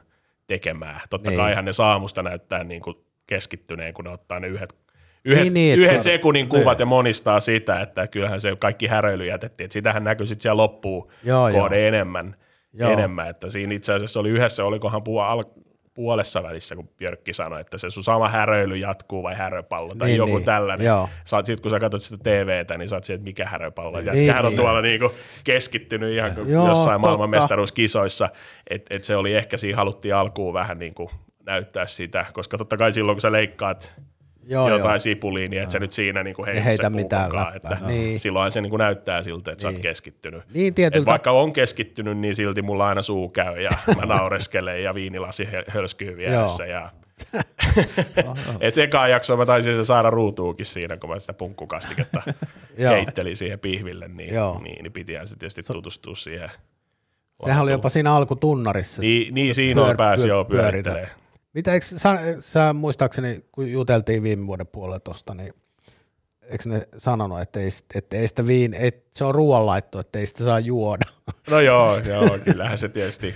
[0.46, 1.00] tekemää.
[1.10, 1.36] Totta Niin.
[1.36, 1.44] niin.
[1.46, 4.74] kaihan ne saamusta näyttää niin kuin keskittyneen, kun ne ottaa ne yhdet,
[5.24, 8.86] yhdet, Niin, niin, niin, niin, yhdet sekunnin kuvat ja monistaa sitä, että kyllähän se kaikki
[8.86, 9.64] häröily jätettiin.
[9.64, 12.36] Että sitähän näkyy sitten siellä loppuun Joo, kohde enemmän,
[12.72, 12.90] Joo.
[12.90, 13.28] enemmän.
[13.30, 15.44] Että siinä itse asiassa oli yhdessä, olikohan puhua al-
[15.94, 20.12] puolessa välissä, kun Björkki sanoi, että se sun sama häröily jatkuu vai häröpallo tai Niin,
[20.12, 20.36] niin, joku niin.
[20.36, 20.44] niin.
[20.44, 20.86] tällainen.
[20.86, 21.08] Joo.
[21.24, 24.00] Saat, sit kun sä katsot sitä TVtä, niin saat sieltä, mikä häröpallo.
[24.00, 24.56] Niin, niin, on niin.
[24.56, 25.12] tuolla niinku
[25.44, 26.98] keskittynyt ihan kuin Joo, jossain totta.
[26.98, 28.28] maailmanmestaruuskisoissa.
[28.70, 31.10] Että et se oli ehkä siinä haluttiin alkuun vähän niinku
[31.46, 33.92] näyttää sitä, koska totta kai silloin, kun sä leikkaat
[34.48, 34.98] Joo, jotain joo.
[34.98, 37.52] sipulia, niin et sä nyt siinä niinku heitä, heitä se mitään läppää.
[37.56, 38.20] että Niin.
[38.20, 39.76] silloinhan se niinku näyttää siltä, että sä Niin.
[39.76, 40.42] oot keskittynyt.
[40.54, 44.82] Niin Et tietyltä, vaikka on keskittynyt, niin silti mulla aina suu käy ja mä naureskelen
[44.82, 46.66] ja viinilasi hö- hölskyy vieressä.
[46.66, 46.90] Ja...
[48.60, 52.22] Et ekaan jaksoa mä taisin se saada ruutuukin siinä, kun mä sitä punkkukastiketta
[52.76, 54.60] keittelin siihen pihville, niin, Joo.
[54.62, 56.50] niin, niin pitihän se tietysti tutustua siihen.
[57.44, 59.02] sehän oli jopa siinä alkutunnarissa.
[59.02, 61.08] Niin, niin siinä on pääsi pyör- jo pyörittelemään.
[61.54, 65.52] Mitä, eikö, sä, sä muistaakseni, kun juteltiin viime vuoden puolella tosta, niin
[66.42, 70.26] eikö ne sanonut, että ei, että ei sitä viin, ei, se on ruoanlaitto, että ei
[70.26, 71.04] sitä saa juoda.
[71.50, 73.34] No joo, joo, kyllähän se tietysti,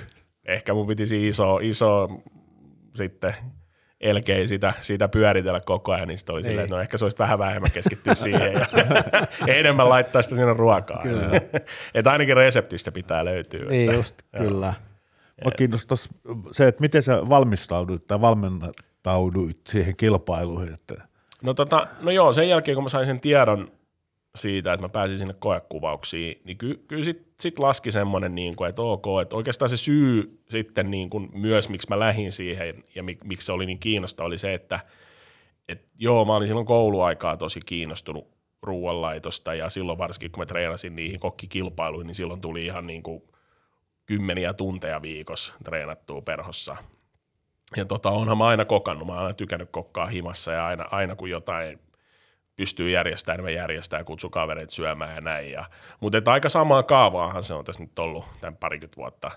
[0.49, 2.09] ehkä mun pitisi iso, iso
[2.95, 3.35] sitten
[4.01, 6.65] elkei sitä, sitä pyöritellä koko ajan, niin sitten oli silleen, Niin.
[6.65, 8.67] että no ehkä se olisi vähän vähemmän keskittyä siihen ja
[9.55, 11.03] enemmän laittaa sitä sinne ruokaan.
[11.03, 11.41] Kyllä.
[11.95, 13.65] että ainakin reseptistä pitää löytyä.
[13.65, 14.75] niin että, just, kyllä.
[15.45, 16.09] Mä kiinnostaisi
[16.53, 20.75] se, että miten sä valmistauduit tai valmentauduit siihen kilpailuihin.
[20.75, 23.73] Että No, tota, no joo, sen jälkeen kun mä sain sen tiedon
[24.37, 28.69] siitä, että mä pääsin sinne koekuvauksiin, niin ky- kyllä sit, sit laski semmoinen, niin kuin,
[28.69, 33.03] että ok, että oikeastaan se syy sitten niin kuin myös, miksi mä lähdin siihen ja
[33.03, 34.81] mik, miksi se oli niin kiinnostava, oli se, että
[35.69, 38.29] et joo, mä olin silloin kouluaikaa tosi kiinnostunut
[38.63, 43.23] ruoanlaitosta ja silloin varsinkin, kun mä treenasin niihin kokkikilpailuihin, niin silloin tuli ihan niin kuin
[44.07, 46.77] kymmeniä tunteja viikossa treenattua perhossa.
[47.77, 51.17] Ja tota, onhan mä aina kokannut, mä oon aina tykännyt kokkaa himassa ja aina, aina
[51.17, 51.79] kun jotain
[52.57, 55.51] pystyy järjestämään, niin me järjestää ja kutsuu kavereita syömään ja näin.
[55.51, 55.65] Ja,
[56.01, 59.31] mutta että aika samaa kaavaahan se on tässä nyt ollut tämän parikymmentä vuotta.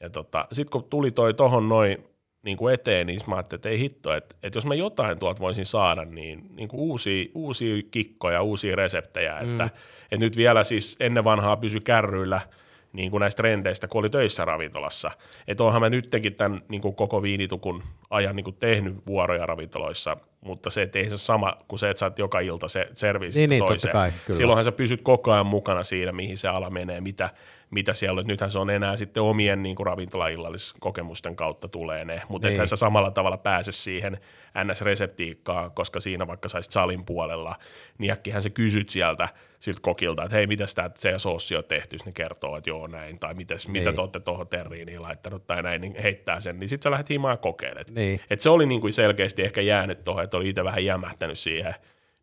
[0.00, 2.04] Ja tota, sitten kun tuli toi tohon noin
[2.42, 5.40] niin kuin eteen, niin mä ajattelin, että ei hitto, että, että jos mä jotain tuolta
[5.40, 9.50] voisin saada, niin, niin kuin uusia, uusia kikkoja, uusia reseptejä, mm.
[9.50, 9.64] että,
[10.02, 12.40] että nyt vielä siis ennen vanhaa pysy kärryillä–
[12.96, 15.10] niin kuin näistä trendeistä, kun oli töissä ravintolassa.
[15.48, 20.16] Että onhan mä nyttenkin tämän niin kuin koko viinitukun ajan niin kuin tehnyt vuoroja ravintoloissa,
[20.40, 23.40] mutta se, että ei se sama kuin se, että sä oot joka ilta se service
[23.40, 23.92] Niin, niin, toiseen.
[23.92, 24.38] kai, kyllä.
[24.38, 27.30] Silloinhan sä pysyt koko ajan mukana siinä, mihin se ala menee, mitä,
[27.70, 28.26] mitä siellä on.
[28.26, 32.52] Nythän se on enää sitten omien niin kuin ravintolaillalliskokemusten kautta tulee ne, mutta Niin.
[32.54, 34.18] ethän sä samalla tavalla pääse siihen
[34.64, 37.56] NS-reseptiikkaan, koska siinä vaikka saisit salin puolella,
[37.98, 39.28] niin äkkihän sä kysyt sieltä
[39.60, 43.18] siltä kokilta, että hei, mitäs tämä se soossi on tehty, ne kertoo, että joo näin,
[43.18, 43.94] tai mitäs, mitä Niin.
[43.94, 47.32] te olette tuohon terriiniin laittanut tai näin, niin heittää sen, niin sitten sä lähdet himaan
[47.32, 47.90] ja kokeilet.
[47.90, 48.20] Niin.
[48.30, 51.74] Et se oli niin kuin selkeästi ehkä jäänyt tuohon, että oli itse vähän jämähtänyt siihen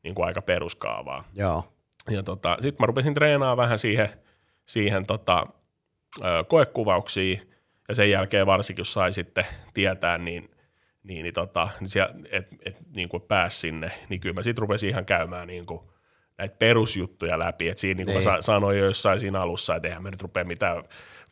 [0.04, 1.24] niin kuin aika peruskaavaan.
[1.34, 1.74] Joo.
[2.10, 4.10] Ja tota, sitten mä rupesin treenaamaan vähän siihen,
[4.66, 5.48] siihen tota,
[6.48, 7.50] koekuvauksiin,
[7.88, 10.52] ja sen jälkeen varsinkin, jos sai sitten tietää, niin,
[11.04, 14.62] niin, niin tota, niin siellä, et, et, niin kuin pääsi sinne, niin kyllä mä sitten
[14.62, 15.82] rupesin ihan käymään niin kuin
[16.38, 18.24] näitä perusjuttuja läpi, että siinä niin kuin mä Niin.
[18.24, 20.84] sa- sanoin jo jossain siinä alussa, että eihän me nyt rupea mitään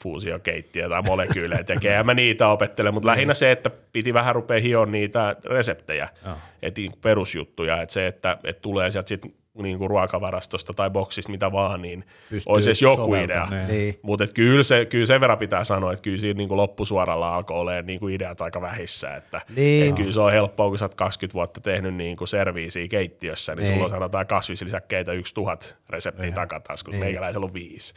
[0.03, 4.59] fuusiokeittiä tai molekyylejä tekemään, ja mä niitä opettelen, mutta lähinnä se, että piti vähän rupea
[4.59, 6.35] hioon niitä reseptejä, Joo.
[6.61, 9.21] että niin kuin perusjuttuja, että se, että, että tulee sieltä sit
[9.57, 13.47] niin kuin ruokavarastosta tai boksista, mitä vaan, niin Pystyy olisi edes joku idea.
[13.67, 13.99] Niin.
[14.01, 17.57] Mutta kyllä, se, kyllä sen verran pitää sanoa, että kyllä siinä niin kuin loppusuoralla alkoi
[17.59, 19.15] olemaan niin kuin ideat aika vähissä.
[19.15, 19.83] Että, Niin.
[19.89, 23.55] että kyllä se on helppoa, kun sä oot 20 vuotta tehnyt niin kuin serviisiä keittiössä,
[23.55, 23.73] niin, Niin.
[23.73, 26.33] sulla on sanotaan kasvislisäkkeitä 1000 reseptiä Niin.
[26.33, 27.05] takataskussa, Niin.
[27.05, 27.93] meikäläisellä on viisi.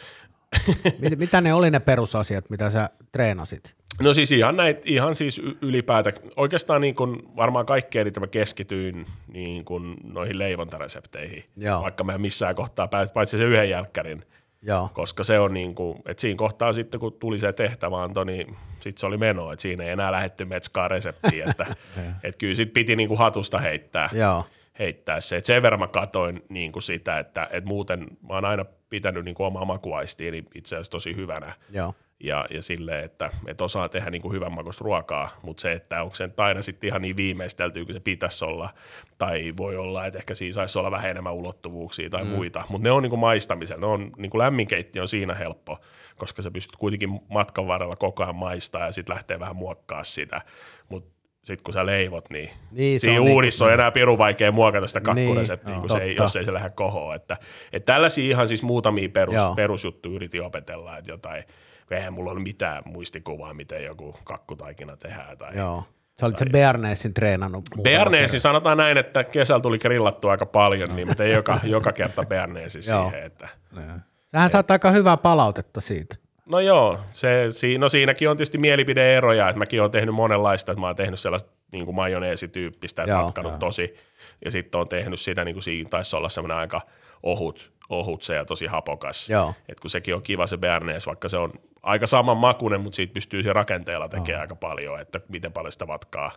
[1.00, 3.76] Mit, mitä ne oli ne perusasiat, mitä sä treenasit?
[4.02, 9.06] No siis ihan, näit, ihan siis ylipäätä, oikeastaan niin kuin varmaan kaikkein eniten mä keskityin
[9.32, 11.82] niin kuin noihin leivontaresepteihin, Joo.
[11.82, 14.24] vaikka mä en missään kohtaa pääs, paitsi se yhden jälkkärin,
[14.62, 14.90] Joo.
[14.94, 18.56] koska se on niin kuin, että siinä kohtaa sitten kun tuli se tehtävä anto, niin
[18.80, 21.66] sitten se oli meno, että siinä ei enää lähetty metskaa reseptiin, että
[22.24, 24.46] et kyllä sit piti niin kuin hatusta heittää, Joo.
[24.78, 25.36] heittää se.
[25.36, 29.24] Et sen verran mä katoin niin kuin sitä, että et muuten mä oon aina pitänyt
[29.24, 31.94] niin kuin omaa makuaistiini itse asiassa tosi hyvänä, Joo.
[32.20, 36.02] ja, ja silleen, että, että osaa tehdä niin kuin hyvän makuista ruokaa, mutta se, että
[36.02, 38.70] onko se aina sitten ihan niin viimeisteltyä kuin se pitäisi olla,
[39.18, 42.30] tai voi olla, että ehkä siinä saisi olla vähän enemmän ulottuvuuksia tai mm.
[42.30, 45.78] muita, mutta ne on niin kuin maistamisella, ne on niin kuin lämminkeittiö on siinä helppo,
[46.16, 50.40] koska sä pystyt kuitenkin matkan varrella koko ajan maistaa ja sitten lähtee vähän muokkaa sitä,
[50.88, 51.13] mutta
[51.44, 54.86] sitten kun sä leivot, niin, Niin, se siinä on uunissa on enää pirun vaikea muokata
[54.86, 57.16] sitä kakkureseptiä, Niin, kun se ei, jos ei se lähde kohoon.
[57.16, 57.36] Että,
[57.72, 59.54] että tällaisia ihan siis muutamia perus, Joo.
[59.54, 61.44] perusjuttuja yritin opetella, että jotain,
[61.88, 65.38] kun eihän mulla ole mitään muistikuvaa, miten joku kakkutaikina tehdään.
[65.38, 65.84] Tai Joo.
[66.20, 67.64] Sä olit sen Bearnaisin treenannut.
[67.82, 72.24] Bearnaise, sanotaan näin, että kesällä tuli grillattua aika paljon, niin mä tein joka, joka kerta
[72.24, 73.02] Bearnaise Joo.
[73.02, 73.26] siihen.
[73.26, 73.48] Että.
[73.76, 74.00] Niin.
[74.24, 76.16] Sähän saat aika hyvää palautetta siitä.
[76.46, 80.80] No joo, se, si, no siinäkin on tietysti mielipideeroja, että mäkin olen tehnyt monenlaista, että
[80.80, 83.22] mä oon tehnyt sellaista niin kuin majoneesityyppistä, että Joo.
[83.22, 83.96] matkanut tosi,
[84.44, 86.80] ja sitten on tehnyt sitä, niin kuin siinä taisi olla semmoinen aika
[87.22, 89.30] ohut, ohut se ja tosi hapokas.
[89.30, 89.54] Joo.
[89.68, 91.52] Et kun sekin on kiva se bearnaise, vaikka se on
[91.82, 95.86] aika saman makunen, mutta siitä pystyy se rakenteella tekemään aika paljon, että miten paljon sitä
[95.86, 96.32] vatkaa,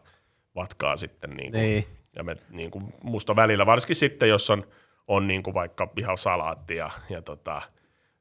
[0.55, 1.29] vatkaa sitten.
[1.29, 1.85] Niin kuin, Niin.
[2.15, 4.67] Ja me, niin kuin, musta välillä, varsinkin sitten, jos on,
[5.07, 7.61] on niin kuin vaikka ihan salaatti ja, ja tota,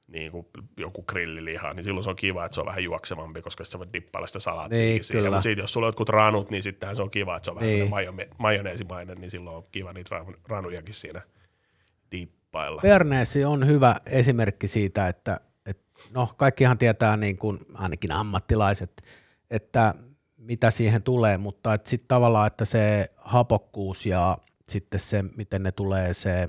[0.09, 3.65] niin kuin joku grilliliha, niin silloin se on kiva, että se on vähän juoksevampi, koska
[3.65, 5.25] sä voit dippailla sitä salaattia Niin, siihen.
[5.25, 7.55] Mutta sitten jos sulla on jotkut ranut, niin sittenhän se on kiva, että se on
[7.57, 7.91] vähän Niin.
[8.17, 8.29] niin.
[8.39, 11.23] majoneesimainen, niin silloin on kiva niitä ran- ranujakin siinä
[12.13, 12.81] dippailla.
[12.83, 19.03] Bearnaise on hyvä esimerkki siitä, että, että no kaikkihan tietää niin kuin, ainakin ammattilaiset,
[19.51, 19.95] että
[20.37, 24.39] mitä siihen tulee, mutta sitten tavallaan, että se hapokkuus ja
[24.69, 26.49] sitten se, miten ne tulee se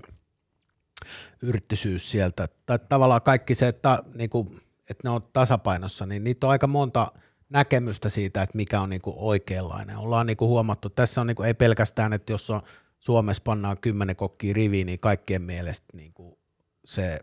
[1.41, 6.48] yrttisyys sieltä, tai tavallaan kaikki se, että, niin kuin, että ne on tasapainossa, niin niitä
[6.48, 7.12] on aika monta
[7.50, 9.98] näkemystä siitä, että mikä on niin kuin oikeanlainen.
[9.98, 12.62] Ollaan niin kuin huomattu, tässä on niin kuin, ei pelkästään, että jos on
[13.00, 16.38] Suomessa pannaan kymmenen kokkia riviin, niin kaikkien mielestä niin kuin
[16.86, 17.20] se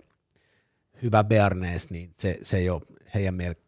[1.02, 2.82] hyvä bearnaise, niin se, se ei ole
[3.14, 3.64] heidän mielestä,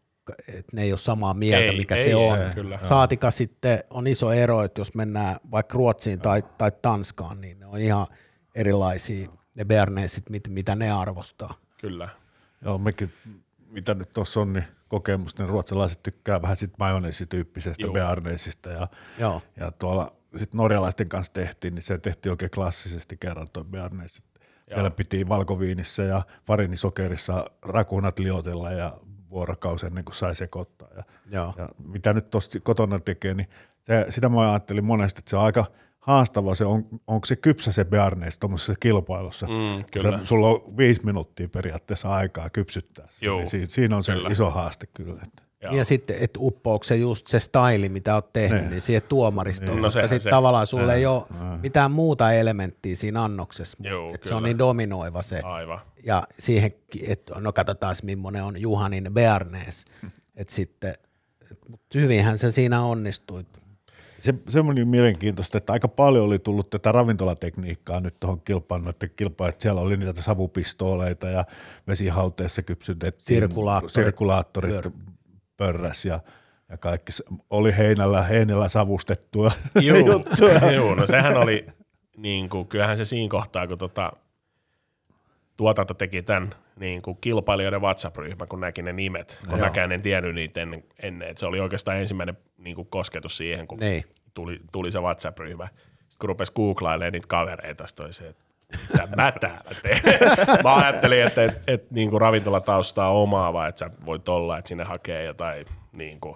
[0.47, 2.41] että ne ei ole samaa mieltä, Ei, mikä ei, se on.
[2.41, 2.79] ei, kyllä.
[2.83, 7.65] Saatika sitten on iso ero, että jos mennään vaikka Ruotsiin tai, tai Tanskaan, niin ne
[7.65, 8.07] on ihan
[8.55, 11.53] erilaisia ne bearnaiset, mit, mitä ne arvostaa.
[11.77, 12.09] Kyllä.
[12.61, 13.11] Joo, mekin,
[13.69, 17.93] mitä nyt tuossa on, niin kokemusta, niin ruotsalaiset tykkää vähän sit majoneesityyppisestä Juu.
[17.93, 18.87] bearnaisista ja,
[19.19, 24.23] Joo, ja tuolla sitten norjalaisten kanssa tehtiin, niin se tehtiin oikein klassisesti kerran tuo bearnaise.
[24.69, 28.97] Siellä piti valkoviinissä ja farinisokerissa rakunat liotella ja
[29.29, 30.87] vuorokausi ennen kuin sai sekoittaa.
[30.95, 31.53] Ja, joo.
[31.57, 33.49] ja mitä nyt tuossa kotona tekee, niin
[33.81, 35.65] se, sitä mä ajattelin monesti, että se on aika
[36.07, 39.47] haastava se on, onko se kypsä se Bearnaise tuommoisessa kilpailussa.
[39.47, 40.19] Mm, kyllä.
[40.19, 43.07] Se, sulla on viisi minuuttia periaatteessa aikaa kypsyttää.
[43.09, 43.25] se.
[43.25, 44.29] Juu, Niin siinä, siinä on se kyllä.
[44.29, 45.21] iso haaste kyllä.
[45.27, 45.43] Että.
[45.61, 45.75] Joo.
[45.75, 48.81] Ja sitten, että uppoako se just se style, mitä oot tehnyt, niin, Niin.
[48.81, 49.75] siihen tuomaristoon, Niin.
[49.75, 50.29] no No koska sitten se.
[50.29, 51.23] tavallaan sulle ei ole
[51.61, 54.47] mitään muuta elementtiä siinä annoksessa, Juu, että se on kyllä.
[54.49, 55.39] niin dominoiva se.
[55.43, 55.79] Aivan.
[56.03, 56.71] Ja siihen,
[57.07, 59.85] että no katsotaan, millainen on Juhanin Bearnes,
[60.35, 60.95] että sitten,
[61.51, 63.43] et, mut hyvinhän se siinä onnistui.
[64.19, 69.09] Se, se oli mielenkiintoista, että aika paljon oli tullut tätä ravintolatekniikkaa nyt tuohon kilpaan, noiden
[69.15, 71.45] kilpaan, että siellä oli niitä savupistooleita ja
[71.87, 73.93] vesihauteessa kypsytettiin Sirkulaattorit.
[73.93, 74.91] sirkulaattorit Pyör-
[75.57, 76.19] pörräs ja,
[76.69, 77.11] ja kaikki.
[77.49, 79.51] Oli heinällä, heinällä savustettua
[79.81, 79.97] Juu,
[80.75, 81.65] juu, no sehän oli,
[82.17, 84.11] niin kuin, kyllähän se siinä kohtaa, kun tota,
[85.57, 89.67] tuotanto teki tämän niin kuin kilpailijoiden WhatsApp-ryhmä, kun näki ne nimet, kun Joo.
[89.67, 91.29] mäkään en tiennyt niitä ennen, ennen.
[91.29, 94.03] että se oli oikeastaan ensimmäinen niin kuin kosketus siihen, kun Niin.
[94.33, 95.67] tuli, tuli se WhatsApp-ryhmä.
[95.67, 98.43] Sitten kun rupesi googlailemaan niitä kavereita, sitten oli se, että
[98.89, 100.01] mitä mä täällä teen.
[100.63, 104.83] mä ajattelin, että et, et, niin kuin ravintolataustaa omaava, että sä voit olla, että sinne
[104.83, 106.35] hakee jotain niin kuin,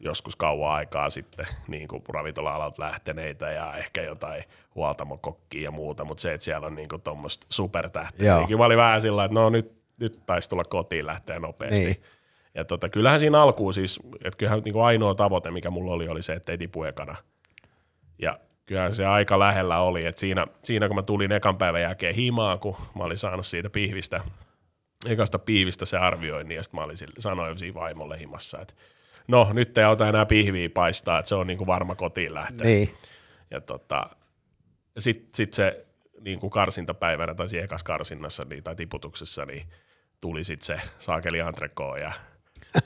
[0.00, 6.20] joskus kauan aikaa sitten niin kuin ravintola-alalta lähteneitä ja ehkä jotain huoltamokokkia ja muuta, mutta
[6.20, 9.72] se, että siellä on niin tuommoista supertähtiä, niin mä olin vähän sillä että no nyt,
[9.98, 11.84] nyt taisi tulla kotiin lähteä nopeasti.
[11.84, 12.02] Niin.
[12.54, 16.08] Ja tota, kyllähän siinä alkuun siis, että kyllähän niin kuin ainoa tavoite, mikä mulla oli,
[16.08, 17.16] oli se, että ei tipu ekana.
[18.18, 22.14] Ja kyllähän se aika lähellä oli, että siinä, siinä kun mä tulin ekan päivän jälkeen
[22.14, 24.20] himaa, kun mä olin saanut siitä pihvistä,
[25.06, 28.74] ekasta piivistä se arvioinnin, ja sitten mä olin sille, sanoin siinä vaimolle himassa, että
[29.30, 32.66] no nyt ei auta enää pihviä paistaa, että se on niinku varma kotiin lähteä.
[32.66, 32.94] Niin.
[33.50, 34.06] Ja tota,
[34.98, 35.86] sitten sit se
[36.20, 39.66] niin kuin karsintapäivänä tai siinä ekas karsinnassa niin, tai tiputuksessa, niin
[40.20, 42.12] tuli sitten se saakeli entrecot ja,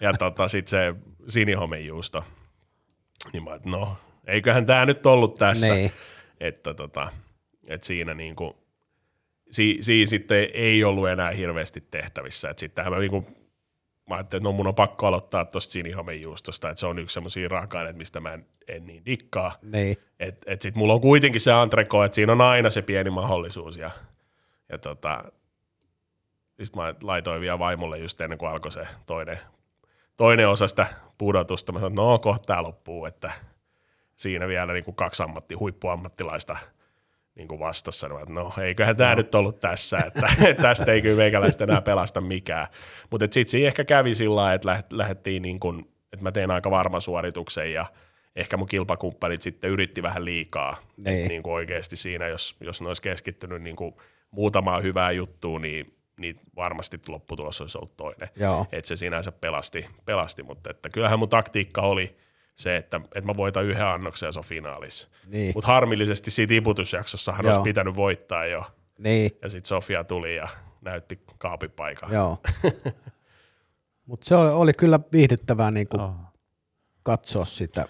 [0.01, 0.95] ja tota, sitten se
[1.29, 2.25] sinihomejuusto.
[3.33, 5.75] Niin mä, et no, eiköhän tämä nyt ollut tässä.
[5.75, 5.91] Niin.
[6.41, 7.13] Että tota,
[7.67, 8.57] et siinä niinku,
[9.51, 12.51] si, siinä sitten ei ollut enää hirveästi tehtävissä.
[12.51, 13.27] Et sittenhän mä niinku,
[14.07, 17.49] mä ajattelin, että no mun on pakko aloittaa tuosta sinihomejuustosta, että se on yksi semmoisia
[17.49, 19.59] raaka-aineita, mistä mä en, en niin dikkaa.
[19.63, 19.97] Niin.
[20.21, 23.77] Et, et sit mulla on kuitenkin se entreko, että siinä on aina se pieni mahdollisuus.
[23.77, 23.91] Ja,
[24.69, 25.25] ja tota,
[26.63, 29.39] sit mä laitoin vielä vaimolle just ennen kuin alkoi se toinen,
[30.17, 30.87] toinen osa sitä
[31.19, 31.73] pudotusta.
[31.73, 33.33] Mä sanoin, että no kohta tää loppuu, että
[34.17, 36.57] siinä vielä niin kuin kaksi ammatti, huippuammattilaista
[37.35, 38.09] niin kuin vastassa.
[38.09, 39.17] Niin että no eiköhän tämä no.
[39.17, 40.27] nyt ollut tässä, että,
[40.63, 42.67] tästä ei kyllä meikäläistä enää pelasta mikään.
[43.11, 45.81] Mutta sitten siinä ehkä kävi sillä lailla, että lähet- lähdettiin niin kuin,
[46.13, 47.87] että mä tein aika varman suorituksen ja
[48.37, 51.29] ehkä mun kilpakumppanit sitten yritti vähän liikaa Niin.
[51.29, 51.43] niin.
[51.43, 53.95] kuin oikeasti siinä, jos, jos ne olisi keskittynyt niin kuin
[54.31, 58.29] muutamaan hyvää juttuun, niin, niin varmasti lopputulos olisi ollut toinen.
[58.73, 62.17] Että se sinänsä pelasti, pelasti mutta että kyllähän mun taktiikka oli
[62.55, 65.09] se, että, että mä voitan yhden annoksen ja se on finaalissa.
[65.27, 65.53] Niin.
[65.55, 67.55] Mutta harmillisesti siinä tiputusjaksossahan Joo.
[67.55, 68.65] olisi pitänyt voittaa jo.
[68.99, 69.31] Niin.
[69.43, 70.49] Ja sitten Sofia tuli ja
[70.81, 72.13] näytti kaapipaikan.
[72.13, 72.39] Joo.
[74.07, 76.15] Mutta se oli, oli kyllä viihdyttävää niin kuin Oh.
[77.03, 77.89] katsoa sitä.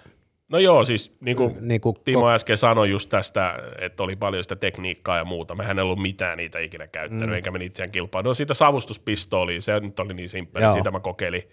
[0.49, 4.45] No joo, siis niin kuin Niin kuin Timo äsken sanoi just tästä, että oli paljon
[4.45, 5.55] sitä tekniikkaa ja muuta.
[5.55, 7.35] Mehän ei ollut mitään niitä ikinä käyttänyt, mm.
[7.35, 8.29] eikä me niitä kilpailu.
[8.29, 11.49] No siitä savustuspistoolia, se nyt oli niin simppeli, sitä mä kokeilin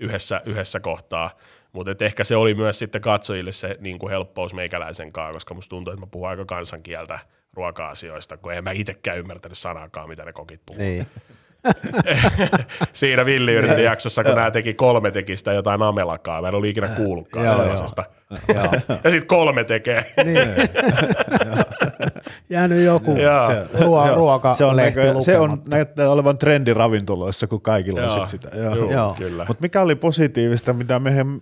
[0.00, 1.30] yhdessä, yhdessä kohtaa.
[1.72, 5.70] Mutta ehkä se oli myös sitten katsojille se niin kuin helppous meikäläisen kanssa, koska musta
[5.70, 7.18] tuntuu, että mä puhun aika kansankieltä
[7.52, 10.82] ruoka-asioista, kun en mä itsekään ymmärtänyt sanaakaan, mitä ne kokit puhuu.
[10.82, 11.06] Niin.
[12.92, 16.42] Siinä Villi yritti jaksossa, kun nämä teki kolme teki sitä jotain amelakaa.
[16.42, 18.04] Mä en ollut ikinä kuullutkaan sellaisesta.
[19.04, 20.12] Ja sitten kolme tekee.
[20.24, 20.38] niin.
[22.50, 23.48] Jäänyt joku Joo.
[23.80, 24.14] ruo- Joo.
[24.14, 28.26] ruoka se on, näkö, se on näyttää olevan trendi ravintoloissa, kun kaikilla on Joo.
[28.26, 28.56] sit sitä.
[28.56, 28.74] Joo.
[28.74, 29.14] Joo, Joo.
[29.18, 29.44] kyllä.
[29.48, 31.40] Mutta mikä oli positiivista, mitä meidän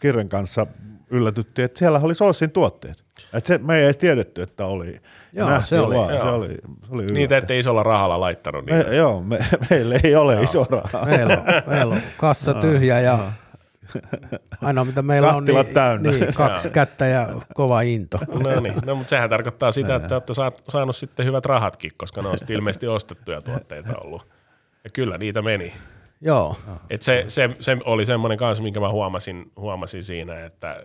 [0.00, 0.66] Kirren kanssa
[1.10, 3.02] yllätyttiin, että siellä oli Soossin tuotteet.
[3.32, 5.00] Et se, me ei edes tiedetty, että oli.
[5.32, 5.94] Joo, se oli.
[5.96, 6.34] Vaan, se Joo.
[6.34, 8.88] oli, se oli Niitä ette isolla rahalla laittanut niitä.
[8.88, 9.38] me, joo, me,
[9.70, 11.04] meillä ei ole iso rahaa.
[11.06, 13.18] Meillä on, meillä on kassa tyhjä ja
[14.62, 16.10] ainoa mitä meillä on, niin, täynnä.
[16.10, 18.18] niin kaksi kättä ja kova into.
[18.42, 20.32] No niin, no, mutta sehän tarkoittaa sitä, että te olette
[20.68, 24.26] saanut sitten hyvät rahatkin, koska ne on sitten ilmeisesti ostettuja tuotteita ollut.
[24.84, 25.72] Ja kyllä niitä meni.
[26.20, 26.56] Joo,
[26.90, 30.82] Et se, se, se, oli semmoinen kanssa, minkä mä huomasin, huomasin siinä, että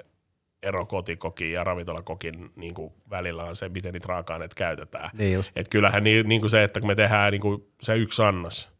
[0.64, 5.10] ero kotikokin ja ravintolakokin niin kuin välillä on se, miten niitä raaka-aineita käytetään.
[5.14, 5.52] niin just.
[5.56, 8.73] Et kyllähän niin, niin kuin se, että kun me tehdään niin kuin se yksi annos,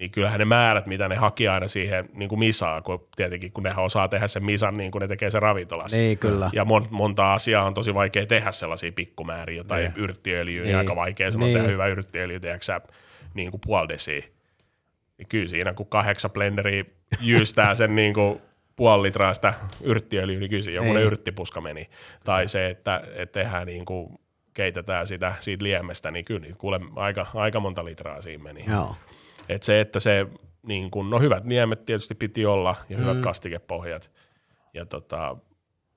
[0.00, 3.64] niin kyllähän ne määrät, mitä ne haki aina siihen niin kuin misaan, kun tietenkin kun
[3.64, 5.96] ne osaa tehdä sen misan niin kuin ne tekee se ravintolassa.
[5.96, 6.50] Niin kyllä.
[6.52, 9.92] Ja mon, monta asiaa on tosi vaikea tehdä sellaisia pikkumääriä, jotain niin.
[9.96, 10.66] yrttiöljyä, niin.
[10.66, 10.76] Niin.
[10.76, 11.52] aika vaikea Niin.
[11.52, 12.80] tehdä hyvä yrttiöljy, tiedätkö
[13.34, 14.24] niin kuin puoli desiä.
[15.18, 16.84] Niin kyllä siinä, kun kahdeksan blenderiä
[17.20, 18.40] jyystää sen niin kuin
[18.76, 21.02] puoli litraa sitä yrttiöljyä, niin kyllä joku Ei.
[21.02, 21.90] yrttipuska meni.
[22.24, 24.20] Tai se, että, että tehdään niin kuin
[24.54, 28.64] keitetään sitä siitä liemestä, niin kyllä niitä kuule aika, aika monta litraa siinä meni.
[28.68, 28.96] Joo.
[29.50, 30.26] Et se, että se,
[30.62, 33.22] niin kun, no hyvät niemet tietysti piti olla ja hyvät mm.
[33.22, 34.10] kastikepohjat.
[34.74, 35.36] Ja tota,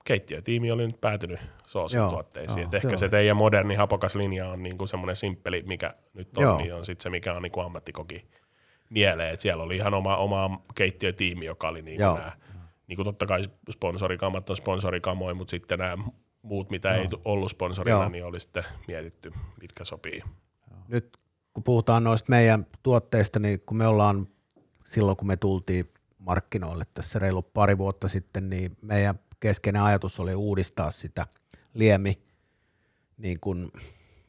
[0.06, 2.60] keittiötiimi oli nyt päätynyt soosituotteisiin.
[2.60, 2.98] Joo, Et se ehkä oli.
[2.98, 6.58] se teidän moderni hapokas linja on niin semmoinen simppeli, mikä nyt on, Joo.
[6.58, 8.26] niin on sitten se, mikä on niin ammattikoki
[8.90, 9.34] mieleen.
[9.34, 12.18] Et siellä oli ihan oma, oma keittiötiimi, joka oli niin Joo.
[12.18, 12.32] nämä,
[12.88, 15.98] niin kuin totta kai sponsorikamat on sponsorikamoja, mutta sitten nämä
[16.42, 18.10] muut, mitä ei ollut sponsorina, Joo.
[18.10, 20.24] niin oli sitten mietitty, mitkä sopii.
[20.88, 21.18] Nyt
[21.54, 24.28] kun puhutaan noista meidän tuotteista, niin kun me ollaan
[24.86, 25.90] silloin, kun me tultiin
[26.20, 31.28] markkinoille tässä reilu pari vuotta sitten, niin meidän keskeinen ajatus oli uudistaa sitä
[31.74, 32.24] liemi,
[33.18, 33.72] niin kuin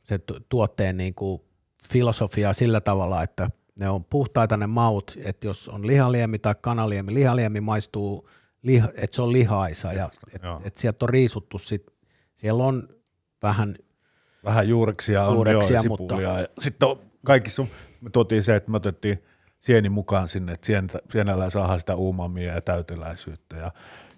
[0.02, 1.42] se tu- tuotteen niin kuin
[1.88, 7.14] filosofiaa sillä tavalla, että ne on puhtaita ne maut, että jos on lihaliemi tai kanaliemi,
[7.14, 8.28] lihaliemi maistuu,
[8.62, 11.87] liha, että se on lihaisa ja että et sieltä on riisuttu sit,
[12.34, 12.88] siellä on
[13.42, 13.74] vähän
[14.44, 16.20] Vähän juureksia on, Juureksia, joo, ja mutta-.
[16.20, 17.66] Ja sitten on kaikissa,
[18.00, 19.24] me tuotiin se, että me otettiin
[19.60, 23.56] sieni mukaan sinne, että sientä, sienellä saadaan sitä uumamia ja täyteläisyyttä.
[23.56, 23.72] Ja,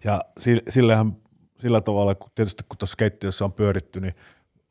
[0.04, 1.16] ja si- sillähän,
[1.58, 4.14] sillä tavalla, kun tietysti kun tuossa keittiössä on pyöritty, niin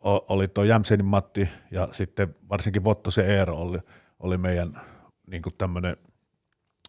[0.05, 3.77] oli tuo Jämsenin Matti ja sitten varsinkin Vottosen Eero oli,
[4.19, 4.81] oli meidän
[5.27, 5.97] niin tämmöinen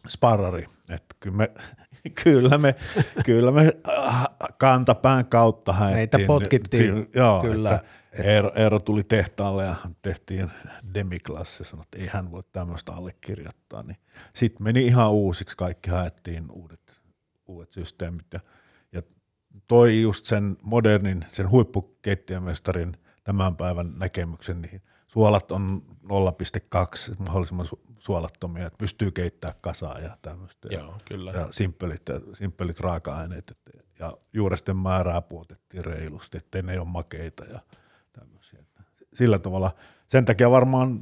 [0.09, 1.51] sparrari, että kyllä me,
[2.23, 2.75] kyllä me,
[3.25, 4.25] kyllä me äh,
[4.57, 5.97] kantapään kautta haettiin.
[5.97, 7.75] Meitä potkittiin, Si- joo, kyllä.
[7.75, 7.87] Että
[8.23, 10.51] Eero, Eero, tuli tehtaalle ja tehtiin
[10.93, 13.83] demiklassi ja sanoi, että ei hän voi tämmöistä allekirjoittaa.
[13.83, 13.97] Niin
[14.33, 17.01] Sitten meni ihan uusiksi, kaikki haettiin uudet,
[17.47, 18.39] uudet systeemit ja,
[18.91, 19.01] ja
[19.67, 24.81] toi just sen modernin, sen huippukeittiömestarin tämän päivän näkemyksen niihin.
[25.07, 30.67] Suolat on 0,2, mahdollisimman su- suolattomia, että pystyy keittämään kasaa ja tämmöistä.
[30.71, 31.31] Joo, kyllä.
[31.31, 32.01] Ja simppelit,
[32.33, 33.51] simppelit raaka-aineet.
[33.51, 37.59] Et, ja juuresten määrää puotettiin reilusti, ettei ne ole makeita ja
[38.19, 38.59] tämmöisiä.
[38.59, 39.71] Että Sillä tavalla,
[40.07, 40.99] sen takia varmaan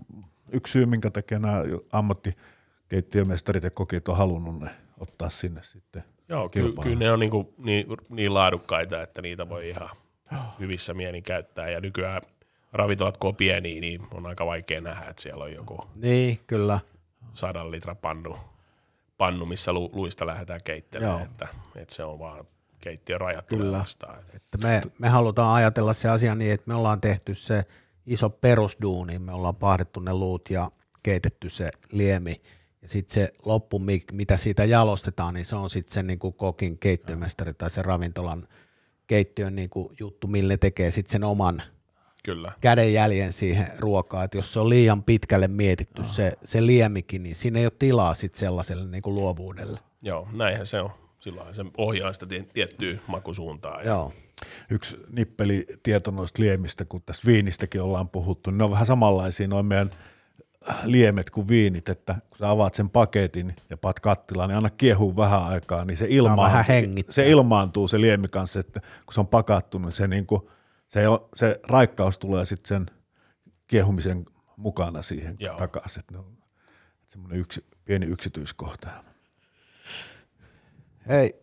[0.52, 6.50] yksi syy, minkä takia nämä ammattikeittiömestarit ja kokit on halunnut ne ottaa sinne sitten Joo,
[6.50, 6.84] kyllä, kilpailuun.
[6.84, 9.90] kyllä ne on niinku niin, niin laadukkaita, että niitä voi ihan
[10.60, 11.70] hyvissä mielin käyttää.
[11.70, 12.22] Ja nykyään
[12.74, 16.80] ravintolat kun on pieniä, niin on aika vaikea nähdä, että siellä on joku Niin, kyllä.
[17.34, 18.38] sadan litra pannu,
[19.18, 21.22] pannu missä lu, luista lähdetään keittelemään.
[21.22, 22.46] Että, että se on vaan
[22.86, 23.80] keittiön rajat Kyllä.
[23.80, 24.20] vastaan.
[24.34, 27.66] Että me, me halutaan ajatella se asia niin, että me ollaan tehty se
[28.06, 30.72] iso perusduuni, me ollaan pahdettu ne luut ja
[31.04, 32.42] keitetty se liemi.
[32.82, 36.34] Ja sitten se loppu, mi- mitä siitä jalostetaan, niin se on sitten se niin kuin
[36.34, 38.48] kokin keittiömestari tai se ravintolan
[39.08, 41.62] keittiön niin kuin juttu, millä tekee sitten sen oman
[42.24, 42.52] kyllä.
[42.62, 44.26] kädenjäljen siihen ruokaan.
[44.26, 48.14] Että jos se on liian pitkälle mietitty se, se liemikin, niin siinä ei ole tilaa
[48.14, 49.80] sitten sellaiselle niin kuin luovuudelle.
[50.02, 51.05] Joo, näinhän se on.
[51.26, 53.82] Silloin se ohjaa sitä tie- tiettyä makusuuntaa.
[53.82, 54.14] Ja, Joo,
[54.70, 59.48] yksi nippeli tieto noista liemistä, kun tässä viinistäkin ollaan puhuttu, niin ne on vähän samanlaisia
[59.48, 59.90] noin meidän
[60.84, 65.16] liemet kuin viinit, että kun sä avaat sen paketin ja paat kattilaan, niin anna kiehuu
[65.18, 67.14] vähän aikaa, niin se ilmaantuu, vähän hengittää.
[67.14, 70.42] se ilmaantuu se liemi kanssa, että kun se on pakattu, niin se, niin kuin,
[70.88, 72.96] se, on, se raikkaus tulee sitten sen
[73.68, 74.26] kiehumisen
[74.58, 76.00] mukana siihen takaisin.
[76.00, 76.38] Että ne on
[77.08, 78.90] semmoinen yksi, pieni yksityiskohta.
[81.10, 81.34] Hei,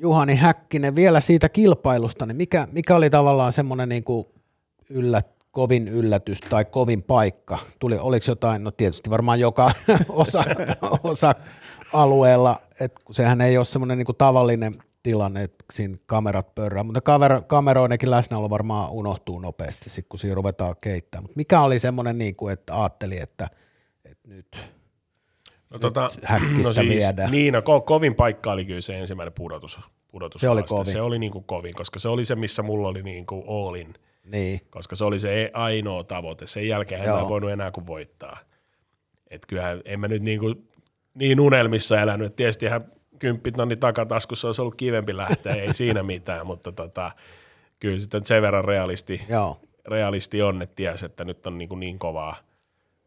[0.00, 4.26] Juhani Häkkinen, vielä siitä kilpailusta, niin mikä, mikä oli tavallaan semmoinen niin kuin
[4.90, 7.58] yllät, kovin yllätys tai kovin paikka?
[7.78, 9.70] Tuli, oliko jotain, no tietysti varmaan joka
[10.08, 10.44] osa,
[11.04, 11.34] osa
[11.92, 17.00] alueella, että sehän ei ole semmoinen niin kuin tavallinen tilanne, että siinä kamerat pörrää, mutta
[17.00, 21.32] kamera, kameroidenkin läsnäolo varmaan unohtuu nopeasti, sit kun siinä ruvetaan keittämään.
[21.34, 23.48] Mikä oli semmoinen, niin kuin, että ajatteli, että,
[24.04, 24.75] että nyt
[25.70, 27.30] no, tota, häkkistä viedään.
[27.30, 29.78] Niin, no, ko- kovin paikka oli kyllä se ensimmäinen pudotus.
[30.08, 30.92] pudotus Se oli kovin.
[30.92, 33.94] Se oli niinku kovin, koska se oli se, missä mulla oli niinku all in.
[34.24, 36.46] niin, koska se oli se e- ainoa tavoite.
[36.46, 38.38] Sen jälkeen en mä voinut enää kuin voittaa.
[39.30, 40.68] Et kyllähän en mä nyt niin, kuin,
[41.14, 42.26] niin unelmissa elänyt.
[42.26, 42.84] Et tietysti ihan
[43.18, 47.10] kymppitonni takataskussa olisi ollut kivempi lähteä, ei siinä mitään, mutta tota,
[47.80, 51.80] kyllä sitten sen verran realisti, joo, realisti on, että ties, että nyt on niin, kuin
[51.80, 52.36] niin kovaa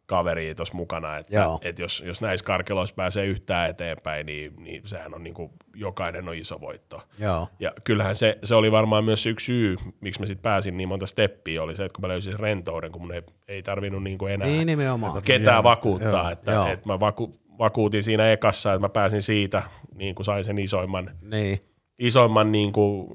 [0.09, 1.59] kaveria tuossa mukana, että, Joo.
[1.63, 6.29] että jos, jos näissä karkeloissa pääsee yhtään eteenpäin, niin, niin sehän on niin kuin, jokainen
[6.29, 7.01] on iso voitto.
[7.19, 10.89] joo, Ja kyllähän se, se oli varmaan myös yksi syy, miksi mä sitten pääsin niin
[10.89, 14.25] monta steppiä, oli se, että kun mä löysin rentouden, kun mun ei, ei tarvinnut niinku
[14.25, 15.21] enää niin nimenomaan.
[15.21, 16.11] ketään Joo, vakuuttaa.
[16.23, 16.29] joo.
[16.31, 16.67] Että, Joo.
[16.67, 19.63] että mä vaku, vakuutin siinä ekassa, että mä pääsin siitä,
[19.95, 21.59] niin kuin sain sen isoimman, Niin,
[21.99, 23.07] isoimman niin kuin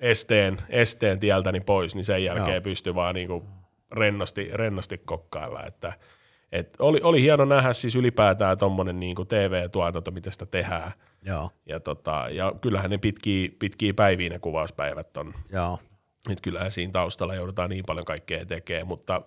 [0.00, 2.60] esteen, esteen tieltäni pois, niin sen jälkeen Joo.
[2.60, 3.44] pystyi vaan niin kuin
[3.90, 5.66] rennosti, rennosti kokkailla.
[5.66, 5.92] Että,
[6.52, 10.92] et oli, oli hieno nähdä siis ylipäätään tuommoinen niin TV-tuotanto, miten sitä tehdään.
[11.24, 15.34] Joo, Ja, tota, ja kyllähän ne pitkiä, pitkiä päiviä ne kuvauspäivät on.
[15.52, 15.78] joo,
[16.28, 19.22] Nyt kyllähän siinä taustalla joudutaan niin paljon kaikkea tekemään, mutta,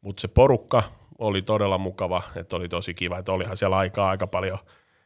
[0.00, 0.82] mutta se porukka
[1.18, 4.58] oli todella mukava, että oli tosi kiva, että olihan siellä aikaa aika paljon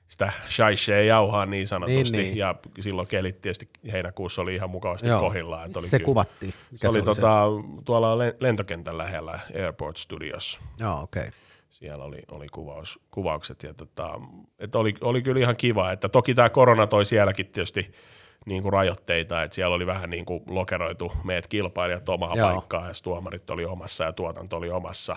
[0.08, 2.36] sitä shaishea jauhaa niin sanotusti, Niin, niin.
[2.36, 5.20] ja silloin kelit tietysti heinäkuussa oli ihan mukavasti joo.
[5.20, 5.66] kohillaan.
[5.66, 6.52] Että oli se kyllä- kuvattiin.
[6.52, 7.42] Se Mikä oli, se tota,
[7.84, 10.60] tuolla len- lentokentän lähellä Airport Studios.
[10.80, 11.20] Joo, okei.
[11.20, 11.32] Okay.
[11.70, 14.20] Siellä oli, oli kuvaus, kuvaukset ja tota,
[14.58, 17.92] että oli, oli kyllä ihan kiva, että toki tämä korona toi sielläkin tietysti
[18.46, 22.50] niin kuin rajoitteita, että siellä oli vähän niin kuin lokeroitu meidät kilpailijat omaa Joo.
[22.52, 25.16] paikkaa ja tuomarit oli omassa ja tuotanto oli omassa.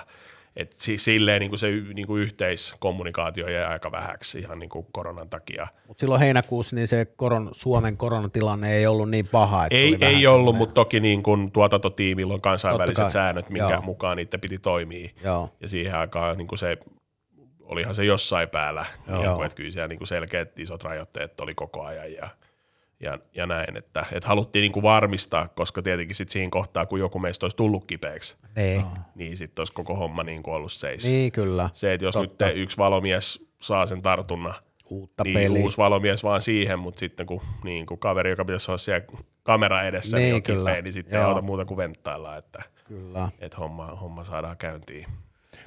[0.56, 4.88] Et siis silleen niin kuin se niin kuin yhteiskommunikaatio jäi aika vähäksi ihan niin kuin
[4.92, 5.68] koronan takia.
[5.88, 9.66] Mutta silloin heinäkuussa niin se koron, Suomen koronatilanne ei ollut niin paha.
[9.66, 13.50] Että se Ei, vähän ei ollut, semmoinen- mutta toki niin kuin tuotantotiimillä on kansainväliset säännöt,
[13.50, 13.82] minkä joo.
[13.82, 15.10] mukaan niiden piti toimia.
[15.24, 16.78] Joo, Ja siihen aikaan niin kuin se,
[17.62, 19.36] olihan se jossain päällä, niin Joo.
[19.36, 22.28] kuin, että kyllä siellä niin kuin selkeät isot rajoitteet oli koko ajan ja,
[23.02, 27.00] ja, ja näin, että, että haluttiin niin kuin varmistaa, koska tietenkin sit siinä kohtaa, kun
[27.00, 28.86] joku meistä olisi tullut kipeäksi, niin,
[29.16, 31.04] niin sitten olisi koko homma niin kuin ollut seis.
[31.06, 31.70] niin kyllä.
[31.74, 32.46] Se, että jos Totta.
[32.46, 34.54] nyt yksi valomies saa sen tartunnan,
[34.90, 35.64] Uutta niin peliä.
[35.64, 39.06] uusi valomies vaan siihen, mutta sitten kun, niin kun kaveri, joka pitäisi olla siellä
[39.44, 40.70] kamera edessä, niin, Niin, on kyllä.
[40.70, 41.30] kipeä, niin sitten ei Joo.
[41.30, 43.30] auta muuta kuin venttailla, että, Kyllä.
[43.40, 45.08] että homma, homma saadaan käyntiin.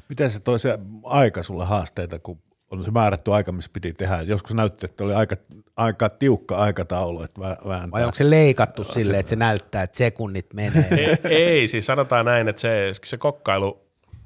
[0.08, 2.38] Miten se toi se aika sulle haasteita, kun
[2.78, 4.22] on se määrätty aika, missä piti tehdä.
[4.22, 5.36] Joskus näytti, että oli aika,
[5.76, 7.90] aika tiukka aikataulu, että vä- vääntää.
[7.90, 10.88] Vai onko se leikattu silleen, että se näyttää, että sekunnit menee?
[10.90, 13.80] ei, ei, siis sanotaan näin, että se, se kokkailu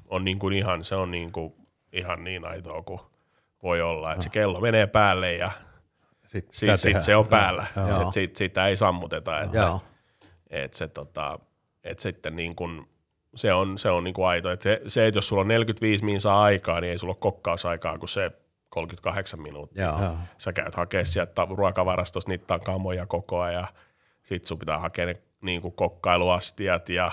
[0.07, 1.53] on niin kuin ihan, se on niin kuin
[1.93, 2.99] ihan niin aitoa kuin
[3.63, 5.51] voi olla, että se kello menee päälle ja
[6.25, 7.03] Sitten siis sit tehdään.
[7.03, 8.01] se on päällä, Joo.
[8.01, 9.81] että sit, sitä ei sammuteta, että, Joo,
[10.49, 11.39] että se tota,
[11.83, 12.87] että sitten niin kuin,
[13.39, 16.05] se on, se on niin kuin aito, että se, se, että jos sulla on 45
[16.05, 18.31] minsaa aikaa, niin ei sulla ole kokkausaikaa kuin se
[18.69, 19.85] 38 minuuttia.
[19.85, 20.17] joo.
[20.37, 23.67] Sä käyt hakea sieltä ruokavarastosta niitä kamoja koko ajan,
[24.23, 27.11] sit sun pitää hakea ne niin kuin kokkailuastiat ja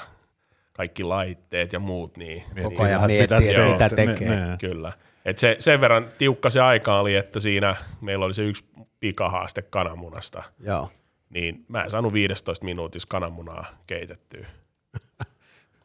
[0.73, 4.29] kaikki laitteet ja muut, niin Koko ajan Vähän miettii, että joo, mitä ne- tekee.
[4.37, 4.93] ne- Kyllä.
[5.25, 8.65] Et se, sen verran tiukka se aika oli, että siinä meillä oli se yksi
[9.01, 10.91] pikahaaste kananmunasta, joo.
[11.31, 14.47] niin mä en saanut 15 minuutissa kananmunaa keitettyä.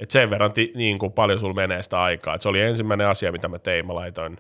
[0.02, 2.36] Et sen verran ti, niin kuin paljon sulla menee sitä aikaa.
[2.36, 3.88] Et se oli ensimmäinen asia, mitä mä tein.
[3.88, 4.38] Mä laitoin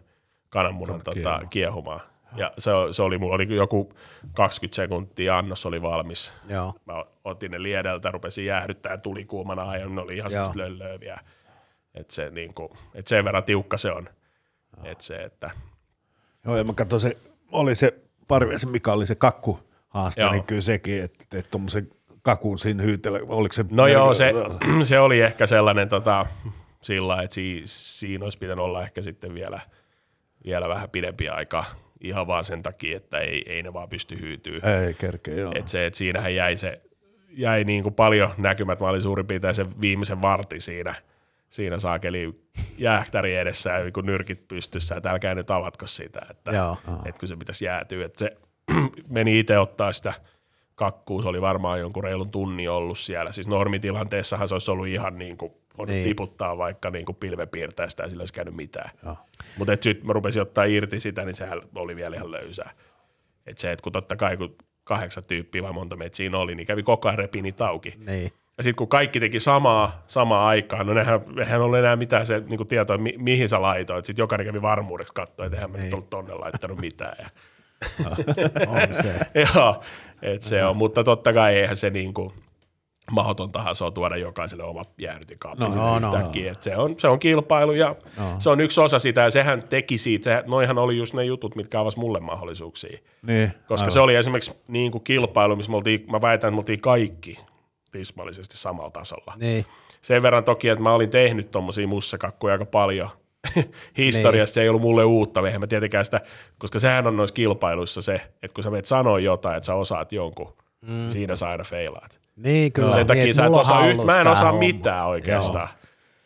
[0.50, 1.50] kananmunan tota, Kiehumaan.
[1.50, 2.02] kiehumaan.
[2.36, 3.94] Ja se, se oli, mulla oli joku
[4.34, 6.34] 20 sekuntia, annos oli valmis.
[6.50, 6.94] Joo, Mä
[7.24, 10.46] otin ne liedeltä, rupesin jäähdyttää tuli kuumana ja ne oli ihan Joo.
[10.46, 11.20] semmoista löllööviä.
[11.94, 14.10] Et se, niin kuin, et sen verran tiukka se on.
[14.84, 15.52] Et se, että
[16.46, 17.18] Joo, ja mä katsoin se,
[17.52, 20.32] oli se Parviaisen Mika oli se kakku haaste, Joo.
[20.32, 21.90] niin kyllä sekin, että teet tuommoisen
[22.22, 23.66] kakun siinä hyytellä, oliko se...
[23.72, 24.34] No joo, se,
[24.84, 26.26] se oli ehkä sellainen tota,
[26.82, 29.60] sillä, että si, siinä olisi pitänyt olla ehkä sitten vielä,
[30.46, 31.66] vielä vähän pidempi aika
[32.02, 34.60] ihan vaan sen takia, että ei, ei ne vaan pysty hyytyä.
[34.86, 35.52] Ei kerkeä, joo.
[35.56, 36.82] Et se, et siinähän jäi, se,
[37.30, 38.80] jäi niin kuin paljon näkymät.
[38.80, 40.96] Mä olin suurin piirtein sen viimeisen varti siinä,
[41.50, 42.42] siinä saakeli
[42.78, 46.78] jäähtäri edessä ja kun nyrkit pystyssä, että älkää nyt avatko sitä, että, Joo.
[47.06, 48.06] että kun se pitäisi jäätyä.
[48.06, 48.38] Että se
[49.10, 50.14] meni itse ottaa sitä
[50.82, 53.32] kakkuu, se oli varmaan jonkun reilun tunnin ollut siellä.
[53.32, 55.96] Siis normitilanteessahan se olisi ollut ihan niin kuin, voinut Niin.
[55.96, 56.04] niin.
[56.04, 58.90] tiputtaa vaikka niin kuin pilvepiirtäistä ja sillä olisi käynyt mitään.
[59.58, 62.72] Mutta sitten mä rupesin ottaa irti sitä, niin sehän oli vielä ihan löysää.
[63.48, 66.68] Et se, että kun totta kai kun kahdeksan tyyppiä vai monta meitä siinä oli, niin
[66.68, 67.94] kävi koko ajan repi niitä auki.
[68.08, 68.32] niin.
[68.58, 72.44] Ja sitten kun kaikki teki samaa, samaa aikaa, no nehän, eihän ole enää mitään se
[72.50, 74.06] niin tietoa, mi, mihin sä laitoit.
[74.06, 77.16] Sitten jokainen kävi varmuudeksi katsoa, että eihän mä nyt ollut tonne laittanut mitään.
[77.20, 77.30] Ja,
[78.68, 79.14] On se.
[79.56, 79.84] joo,
[80.22, 82.32] et se on, mutta totta kai eihän se niin kuin,
[83.12, 86.32] mahdotontahan se on tuoda jokaiselle oma jäähdytikaappi No, no, no.
[86.52, 88.24] Et se, on, se on kilpailu ja No.
[88.40, 91.80] se on yksi osa sitä ja sehän teki siitä, noihan oli just ne jutut, mitkä
[91.80, 92.98] avasi mulle mahdollisuuksia.
[93.28, 93.92] Niin, Koska aivan.
[93.92, 97.40] se oli esimerkiksi niin kuin kilpailu, missä me oltiin, mä väitän, että me oltiin kaikki
[97.92, 99.34] tismallisesti samalla tasolla.
[99.40, 99.66] Niin.
[100.02, 103.10] Sen verran toki, että mä olin tehnyt tommosia mussakakkuja aika paljon.
[103.98, 106.22] Historiasta se ei ollut mulle uutta, eihän mä tietenkään sitä,
[106.58, 110.12] koska sehän on noissa kilpailuissa se, että kun sä menet sanoa jotain, että sä osaat
[110.12, 111.10] jonkun, mm.
[111.10, 112.20] siinä sä aina feilaat.
[112.36, 112.92] Niin, kyllä.
[112.92, 114.60] Sen takia niin, sä et osaa, yht, hallussa mä en osaa homma.
[114.60, 115.68] mitään oikeastaan.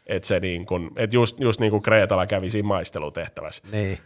[0.08, 3.64] Että se niin kun, et just, just niin kuin Kreetalla kävi siinä maistelutehtävässä.
[3.72, 4.00] Niin.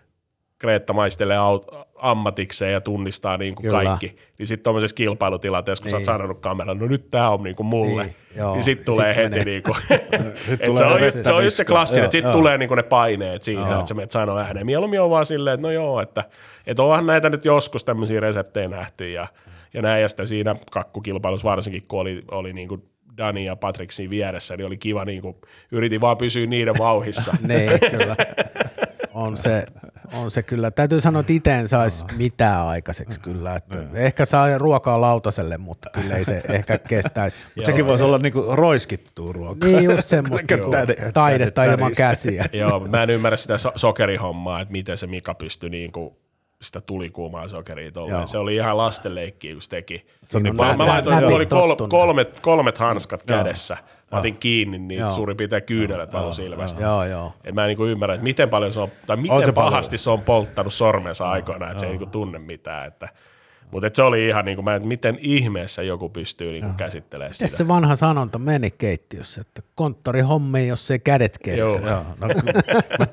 [0.59, 3.83] Kreetta maistelee aut, ammatikseen ja tunnistaa niin kuin Kyllä.
[3.83, 4.15] kaikki.
[4.37, 5.91] Niin sitten tuommoisessa kilpailutilanteessa, kun niin.
[5.91, 6.23] sä oot Niin.
[6.23, 8.53] sanonut kameran, no nyt tämä on niin kuin mulle, Niin, niin, joo.
[8.53, 11.43] niin sitten tulee Sit se heti niin kuin, et tulee se, on, just- se on
[11.43, 13.73] just se klassinen, että sitten tulee niin kuin ne paineet siihen, Joo.
[13.73, 14.65] että sä menet sanoa ääneen.
[14.65, 16.23] Mieluummin on vaan silleen, että no joo, että,
[16.67, 19.27] että onhan näitä nyt joskus tämmöisiä reseptejä nähty ja,
[19.73, 22.83] ja näin, ja sitten siinä kakkukilpailussa varsinkin, kun oli, oli niin kuin
[23.17, 25.35] Dani ja Patrick siinä vieressä, niin oli kiva, niin kuin,
[25.71, 27.33] yritin vaan pysyä niiden vauhissa.
[27.47, 28.15] Niin, kyllä.
[29.19, 29.65] On se,
[30.13, 30.71] on se kyllä.
[30.71, 33.55] Täytyy sanoa, että itse en saisi mitään aikaiseksi kyllä.
[33.55, 37.37] Että ehkä saa ruokaa lautaselle, mutta kyllä ei se ehkä kestäisi.
[37.55, 39.69] Mutta sekin voisi olla niinku roiskittua ruokaa.
[39.69, 40.69] Niin just semmoista Joo.
[40.85, 42.45] niinku taidetta ilman käsiä.
[42.53, 46.17] Joo, mä en ymmärrä sitä so- sokerihommaa, että miten se Mika pystyi niinku
[46.61, 47.91] sitä tulikuumaa sokeria Joo.
[47.91, 48.27] tolleen.
[48.27, 50.05] Se oli ihan lastenleikkiä, kun se teki.
[50.23, 53.77] Se niin Mä, mä laitoin, mulla oli kol, kolmet, kolmet hanskat kädessä.
[54.11, 55.09] Mä otin kiinni, niin Joo.
[55.09, 56.81] suurin piirtein kyynelet valu silmästä.
[56.81, 57.33] Joo, joo.
[57.43, 59.89] Et mä en niinku ymmärrä, että miten paljon se on, tai miten On se pahasti
[59.89, 59.99] paljon.
[59.99, 62.87] se on polttanut sormensa aikoinaan, että se ei niinku tunne mitään.
[62.87, 63.09] Että,
[63.71, 67.47] mutta et se oli ihan niinku, mä, en- miten ihmeessä joku pystyy niinku käsittelemään Miten
[67.47, 67.57] sitä.
[67.57, 71.59] se vanha sanonta meni keittiössä, että konttori hommi, jos ei kädet kestä.
[71.59, 71.87] Joo.
[71.87, 72.27] Joo, no,
[72.99, 73.07] mä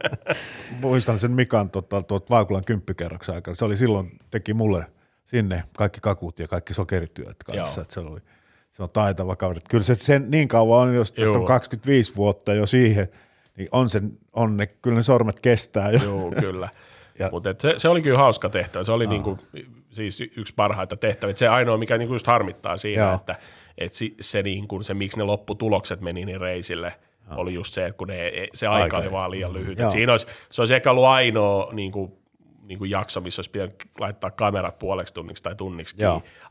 [0.81, 3.55] muistan sen Mikan tota, tuot Vaakulan kymppikerroksen aikana.
[3.55, 4.87] Se oli silloin, teki mulle
[5.25, 7.79] sinne kaikki kakut ja kaikki sokerityöt kanssa.
[7.79, 7.83] Joo.
[7.83, 8.21] Että se, oli,
[8.77, 9.61] se on taitava kaveri.
[9.71, 11.45] Kyllä se sen niin kauan on, jos on Joo.
[11.45, 13.09] 25 vuotta jo siihen,
[13.57, 15.99] niin on, sen, on ne, kyllä ne sormet kestää jo.
[16.05, 16.69] Joo, kyllä.
[17.19, 18.85] Ja- Mutta se, se oli kyllä hauska tehtävä.
[18.85, 19.39] Se oli niinku,
[19.91, 21.31] siis yksi parhaita tehtäviä.
[21.31, 23.15] Et Se ainoa, mikä niinku just harmittaa siinä, Joo.
[23.15, 23.37] että
[23.79, 26.93] et si, se, niinku, se, miksi ne lopputulokset meni niin reisille,
[27.37, 29.79] oli just se, että kun ne, e- se aika, Aika oli vaan liian lyhyt.
[29.79, 29.87] Joo.
[29.89, 32.19] Et siinä olisi, se olisi ehkä ollut ainoa niinku,
[32.69, 35.97] niinku jakso, missä olisi pitänyt laittaa kamerat puoleksi tunniksi tai tunniksi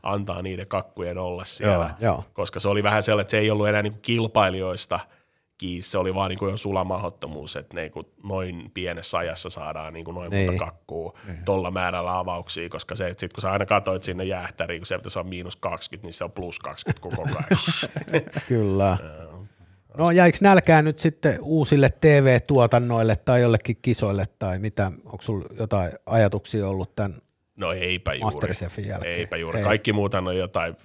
[0.02, 1.94] antaa niiden kakkujen olla siellä.
[2.00, 2.24] Joo.
[2.32, 5.00] Koska se oli vähän sellainen, että se ei ollut enää niinku kilpailijoista
[5.58, 10.30] kiinni, se oli vaan niinku jo sulamahottomuus, että niinku noin pienessä ajassa saadaan niinku noin
[10.30, 10.46] Niin.
[10.50, 14.80] monta kakkua tuolla määrällä avauksia, koska se, että sit kun sä aina katsoit sinne jäähtäriin,
[14.80, 18.22] kun se pitäisi olla miinus 20, niin se on plus 20 koko ajan.
[18.48, 18.98] Kyllä.
[19.98, 24.86] No jäikö nälkää nyt sitten uusille TV-tuotannoille tai jollekin kisoille tai mitä?
[25.04, 27.14] Onko sulla jotain ajatuksia ollut tämän?
[27.56, 28.86] No eipä juuri.
[28.86, 29.18] Jälkeen.
[29.18, 29.58] Eipä juuri.
[29.58, 29.64] Ei.
[29.64, 30.76] Kaikki muuthan on jotain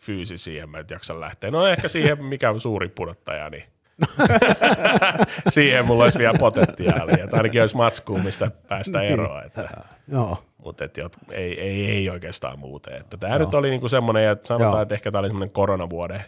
[0.00, 1.50] fyysisiä, mä en jaksa lähteä.
[1.50, 3.64] No ehkä siihen, mikä on suuri pudottaja, niin
[5.48, 7.24] siihen mulla olisi vielä potentiaalia.
[7.24, 9.12] Että ainakin olisi matskua, mistä päästä Niin.
[9.12, 9.44] eroon.
[9.46, 9.68] Että.
[10.12, 12.94] Joo, Mutta et, jot- ei, ei, ei oikeastaan muuten.
[12.94, 14.82] Että tämä nyt oli niinku semmoinen, ja sanotaan, Joo.
[14.82, 16.24] että ehkä tämä oli semmoinen koronavuoden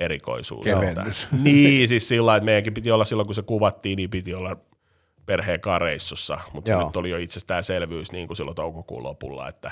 [0.00, 0.64] erikoisuus.
[0.64, 1.24] Kevennys.
[1.24, 4.56] Että, niin, siis sillä että meidänkin piti olla silloin, kun se kuvattiin, niin piti olla
[5.26, 9.70] perheen kanssa reissussa, mutta se nyt oli jo itsestäänselvyys niin kuin silloin toukokuun lopulla, että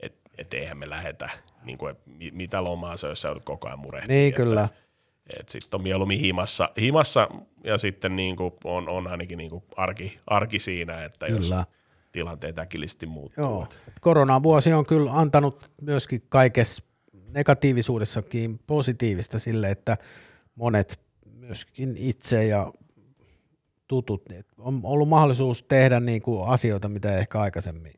[0.00, 1.30] et, et eihän me lähetä,
[1.64, 4.14] niin kuin, et mi- mitä lomaa se, jos sä joudut koko ajan murehtia.
[4.14, 4.68] niin että, kyllä.
[5.40, 7.28] et sitten on mieluummin himassa, himassa
[7.64, 11.56] ja sitten niin kuin on, on ainakin niin kuin arki, arki siinä, että Kyllä.
[11.56, 11.66] jos
[12.12, 13.44] tilanteet äkillisesti muuttuu.
[13.44, 13.66] Joo.
[14.00, 16.84] Koronavuosi on kyllä antanut myöskin kaikessa
[17.36, 19.96] negatiivisuudessakin positiivista sille, että
[20.54, 21.00] monet
[21.40, 22.72] myöskin itse ja
[23.88, 27.92] tutut, niin on ollut mahdollisuus tehdä niin kuin asioita, mitä ehkä aikaisemmin.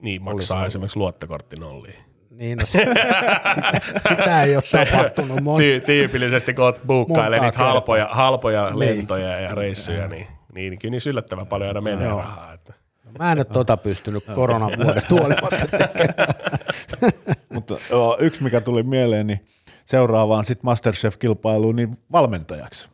[0.00, 0.66] Niin, maksaa ollut.
[0.66, 1.96] esimerkiksi luottokortti nolliin.
[2.30, 2.94] Niin, no, sitä,
[4.08, 5.40] sitä ei ole tapahtunut.
[5.40, 8.78] Mon, Ty- tyypillisesti kun buukkailee niitä halpoja, halpoja Niin.
[8.78, 12.18] lentoja ja reissuja, niin, niin kyllä niissä yllättävän paljon aina menee Joo.
[12.18, 12.52] rahaa.
[12.52, 12.72] Että.
[13.18, 15.66] Mä en nyt tota pystynyt koronavuodesta huolimatta.
[17.48, 19.46] Mutta joo, yksi, mikä tuli mieleen, niin
[19.84, 22.88] seuraavaan sitten Masterchef-kilpailuun niin valmentajaksi.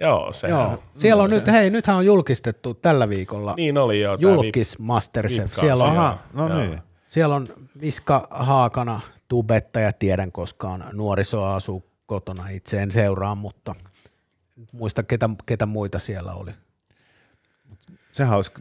[0.00, 0.82] Joo, se Joo.
[0.94, 4.16] Siellä on nyt, hei, nythän on julkistettu tällä viikolla Niin oli jo.
[4.18, 5.50] tää julkis Masterchef.
[5.52, 6.04] Vipka- Siellä on, Joo.
[6.04, 6.58] Aha, no Joo.
[6.58, 6.78] niin.
[7.06, 13.74] siellä on Miska Haakana, tubettaja, tiedän koska on nuorisoa asuu kotona, itse en seuraa, mutta
[14.72, 16.50] muista ketä, ketä muita siellä oli.
[18.12, 18.52] Sehän olisi,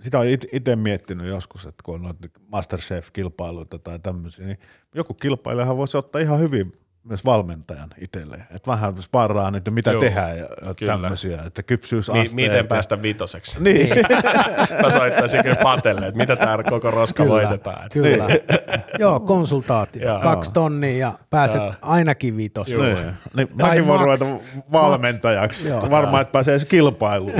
[0.00, 4.58] sitä on itse miettinyt joskus, että kun on noita Masterchef-kilpailuita tai tämmöisiä, niin
[4.94, 6.72] joku kilpailijahan voisi ottaa ihan hyvin
[7.04, 8.40] myös valmentajan itselleen.
[8.40, 10.46] Että vähän sparraa nyt, mitä Joo, tehdään ja
[10.78, 10.92] kyllä.
[10.92, 12.32] tämmöisiä, että Mi- kypsyysasteet.
[12.34, 13.56] miten päästä vitoseksi?
[13.62, 13.88] Niin,
[14.82, 17.76] Mä soittaisin kyllä Patelle, että mitä tämä koko roska voitetaan.
[17.76, 17.88] Että.
[17.92, 18.26] Kyllä.
[18.98, 20.08] Joo, konsultaatio.
[20.08, 20.20] Joo.
[20.20, 21.74] Kaksi tonnia ja pääset Joo.
[21.82, 22.68] ainakin vitos.
[22.70, 22.84] Joo.
[22.84, 22.96] niin.
[23.36, 25.68] niin mäkin voin Max- ruveta valmentajaksi.
[25.68, 25.90] Joo.
[25.90, 27.32] Varmaan, että pääsee edes kilpailuun.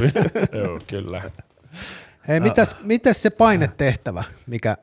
[0.53, 1.23] Joo, kyllä.
[2.29, 4.77] Hei, mitäs, mitäs se painetehtävä, mikä,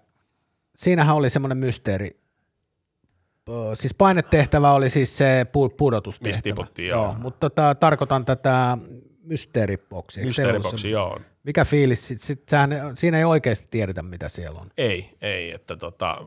[0.76, 2.20] siinähän oli semmoinen mysteeri.
[3.74, 6.30] Siis painetehtävä oli siis se pu- pudotustehtävä.
[6.30, 7.16] Mistä tiputtiin, joo.
[7.20, 8.78] mutta tota, tarkoitan tätä
[9.24, 10.24] mysteeriboksia.
[10.24, 11.20] Mysteeriboksi, joo.
[11.44, 12.08] Mikä fiilis?
[12.08, 14.70] Sit, sit, sähän, siinä ei oikeasti tiedetä, mitä siellä on.
[14.78, 16.18] Ei, ei, että tota,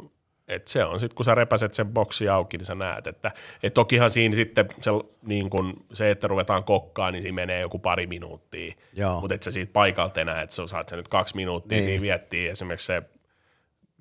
[0.48, 3.30] et se on sitten, kun sä repäset sen boksi auki, niin sä näet, että
[3.62, 4.90] et tokihan siinä sitten se,
[5.22, 8.74] niin kun se, että ruvetaan kokkaan, niin siinä menee joku pari minuuttia,
[9.20, 11.84] mutta et sä siitä paikalta enää, että sä saat sen nyt kaksi minuuttia Niin.
[11.88, 13.02] siinä viettiä, esimerkiksi se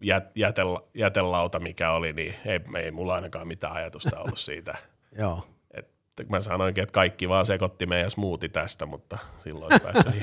[0.01, 4.77] jät, jätel, jätelauta, mikä oli, niin ei, ei mulla ainakaan mitään ajatusta ollut siitä.
[5.19, 5.43] Joo.
[6.21, 9.73] Et mä sanoinkin, että kaikki vaan sekoitti meidän smoothie tästä, mutta silloin
[10.13, 10.21] hi-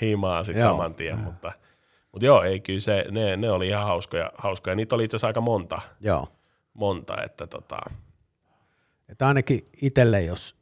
[0.08, 1.18] himaan sitten saman tien.
[1.18, 1.52] Mutta,
[2.12, 4.76] mutta joo, ei kyllä se, ne, ne oli ihan hauskoja, hauskoja.
[4.76, 6.28] Niitä oli itse asiassa aika monta, Joo.
[6.74, 7.78] monta että tota,
[9.08, 10.56] Että ainakin itselle, jos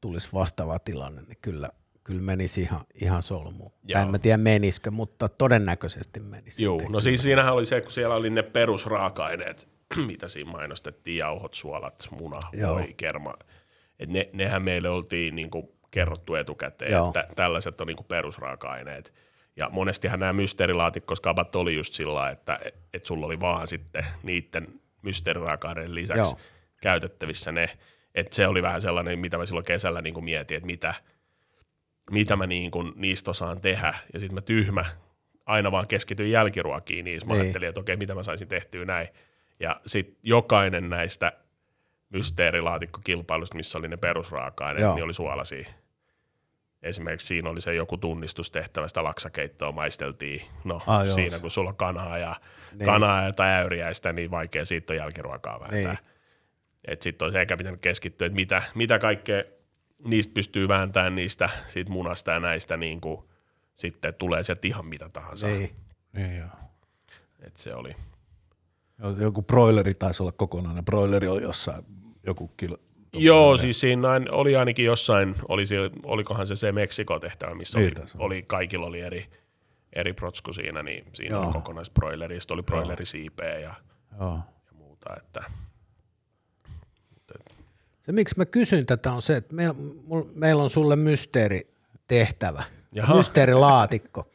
[0.00, 1.68] tulisi vastaava tilanne, niin kyllä,
[2.04, 3.72] kyllä menisi ihan, ihan solmuun.
[3.84, 4.02] Joo.
[4.02, 6.64] En mä tiedä menisikö, mutta todennäköisesti menisi.
[6.64, 9.68] Joo, no siis siinähän oli se, kun siellä oli ne perusraaka-aineet,
[10.06, 12.74] mitä siinä mainostettiin, jauhot, suolat, muna, Joo.
[12.74, 13.34] voi, kerma.
[13.98, 17.06] Et ne, nehän meille oltiin niinku kerrottu etukäteen, Joo.
[17.08, 19.14] että tällaiset on niinku perusraaka-aineet.
[19.56, 22.58] Ja monestihan nämä mysteerilaatikkoskabat oli just sillä että
[22.94, 24.68] et sulla oli vaan sitten niiden
[25.02, 26.38] mysteeriraaka-aineiden lisäksi Joo.
[26.82, 27.78] Käytettävissä ne.
[28.14, 30.94] Että se oli vähän sellainen, mitä mä silloin kesällä niinku mietin, että mitä,
[32.10, 33.94] mitä mä niin kuin niistä osaan tehdä.
[34.12, 34.84] Ja sitten mä tyhmä
[35.46, 37.26] aina vaan keskityin jälkiruokiin niissä.
[37.28, 37.42] Mä Niin.
[37.42, 39.08] ajattelin, että okei, mitä mä saisin tehtyä näin.
[39.60, 41.32] Ja sitten jokainen näistä
[42.10, 44.94] mysteerilaatikkokilpailuista, missä oli ne perusraaka-aineet, Joo.
[44.94, 45.68] niin oli suolasia.
[46.82, 50.42] Esimerkiksi siinä oli se joku tunnistustehtävä, sitä laksakeittoa maisteltiin.
[50.64, 51.14] No Ah, joo.
[51.14, 52.36] siinä kun sulla on kanaa ja,
[52.70, 52.78] Niin.
[52.78, 52.86] niin.
[52.86, 55.78] kanaa ja tai äyriäistä, niin vaikea siitä on jälkiruokaa vääntää.
[55.80, 55.88] Niin.
[55.88, 55.98] Niin.
[56.84, 59.42] Et sitten olisi ehkä pitänyt keskittyä, että mitä, mitä kaikkea
[60.04, 63.22] niistä pystyy vääntämään niistä siitä munasta ja näistä, niin kuin,
[63.74, 65.46] sitten tulee sieltä ihan mitä tahansa.
[65.46, 65.70] Niin.
[66.12, 66.48] Niin joo.
[67.46, 67.94] Et se oli.
[69.18, 70.84] Joku broileri taisi olla kokonainen.
[70.84, 71.84] Broileri oli jossain
[72.26, 72.76] joku kilo.
[73.12, 78.06] Joo, siis siinä oli ainakin jossain, oli siellä, olikohan se se Meksiko-tehtävä, missä Niin oli,
[78.14, 78.24] olla.
[78.24, 79.26] oli, kaikilla oli eri,
[79.92, 81.44] eri protsku siinä, niin siinä Joo.
[81.44, 83.74] oli kokonaisbroileri, sitten oli broilerisiipeä ja,
[84.20, 84.38] Joo.
[84.66, 85.44] ja muuta, että
[88.00, 89.74] Se, miksi mä kysyn tätä, on se, että meillä,
[90.08, 93.14] mul- meillä on sulle mysteeritehtävä, Jaha.
[93.16, 94.28] mysteerilaatikko.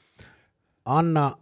[0.86, 1.38] Anna,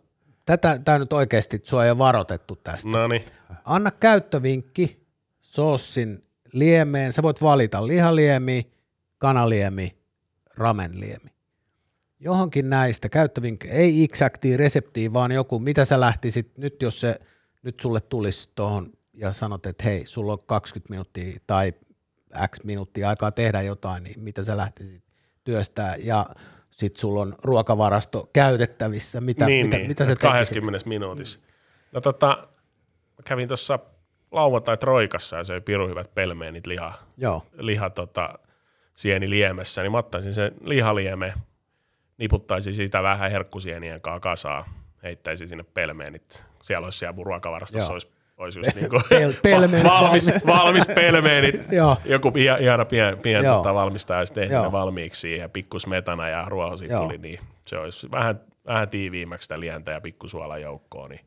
[0.46, 2.90] tätä, tämä nyt oikeasti, että sua ei ole varoitettu tästä.
[2.90, 3.22] no niin,
[3.66, 5.06] Anna käyttövinkki
[5.42, 6.25] soossin
[6.56, 7.14] liemeen.
[7.14, 8.72] Sä voit valita lihaliemi,
[9.18, 9.98] kanaliemi,
[10.58, 11.36] ramenliemi.
[12.20, 17.20] Johonkin näistä käyttövinkkejä, ei exactia reseptiä, vaan joku, mitä sä lähtisit nyt, jos se
[17.64, 21.74] nyt sulle tulisi tuohon ja sanot, että hei, sulla on 20 minuuttia tai
[22.48, 25.04] X minuuttia aikaa tehdä jotain, niin mitä sä lähtisit
[25.44, 26.26] työstää ja
[26.72, 30.56] sitten sulla on ruokavarasto käytettävissä, mitä, niin, mitä, niin, mitä sä että tekisit?
[30.56, 31.40] 20 minuutissa.
[31.92, 32.48] No tota,
[33.26, 33.80] kävin tuossa
[34.32, 38.40] lauantai Troikassa ja söin pirun hyvät pelmeenit liha, Joo, liha tota,
[38.94, 41.34] sieni liemessä, niin mä ottaisin sen lihalieme,
[42.18, 44.66] niputtaisin siitä vähän herkkusienien kanssa kasaa,
[45.04, 46.46] heittäisin sinne pelmeenit.
[46.62, 48.08] Siellä olisi siellä mun ruokavarastossa olisi,
[48.38, 51.56] olisi just niinku Pel- pelmeenit valmis, valmi- valmis pelmeenit.
[52.06, 55.50] Joku ihana, pien, pien tota, valmistaja olisi tehnyt ne valmiiksi siihen,
[56.30, 57.04] ja ruoho siitä Joo.
[57.04, 61.10] tuli, niin se olisi vähän, vähän tiiviimmäksi sitä lientä ja pikkusuolan joukkoon.
[61.10, 61.26] Niin,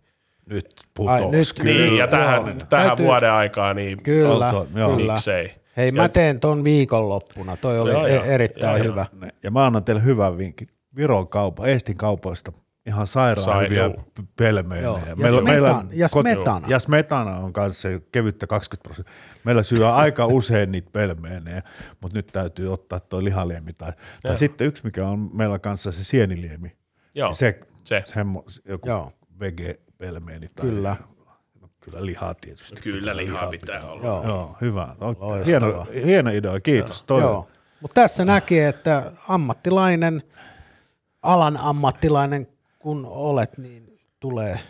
[0.49, 0.67] Nyt
[1.07, 1.37] Ai, putosi.
[1.37, 1.73] nyt kyllä.
[1.75, 2.55] niin ja tähän, joo.
[2.69, 4.97] tähän Täytyy- vuoden aikaan, niin Kyllä, Olto- joo.
[4.97, 5.13] kyllä.
[5.13, 5.55] miksei.
[5.77, 7.57] Hei, mä teen ton viikonloppuna.
[7.57, 8.25] Toi oli Joo, e- joo.
[8.25, 9.07] erittäin Joo, hyvä.
[9.21, 10.69] Ne- Ja mä annan teille hyvän vinkin.
[10.97, 12.53] Viron kaupa, Eestin kaupoista
[12.87, 13.91] ihan sairaan Sai- hyviä joo.
[13.91, 14.85] p- pelmeenejä.
[14.85, 15.01] Joo.
[15.17, 16.67] Ja smetana- ja smetana.
[16.69, 19.15] Ja smetana on kanssa se kevyttä 20 prosenttia.
[19.45, 21.63] Meillä syö aika usein niitä pelmeenejä,
[22.01, 23.73] mutta nyt täytyy ottaa tuo lihaliemi.
[23.73, 23.93] Tai,
[24.23, 26.73] tai sitten yksi, mikä on meillä kanssa se sieniliemi.
[27.15, 28.03] Joo, Se, se.
[28.07, 29.13] semmo, joku Joo.
[29.41, 29.88] vege-pelmeeni.
[29.99, 30.97] Tai, Kyllä.
[31.61, 32.81] No, kyllä lihaa tietysti.
[32.81, 34.05] Kyllä lihaa pitää olla.
[34.07, 34.25] Joo.
[34.25, 34.97] Joo, hyvä.
[35.01, 35.45] No, Loistavaa.
[35.47, 37.05] hieno, hieno idea, kiitos.
[37.05, 37.49] Toi, Joo.
[37.81, 40.23] Mutta tässä näkee, että ammattilainen,
[41.23, 44.61] alan ammattilainen kun olet, niin tulee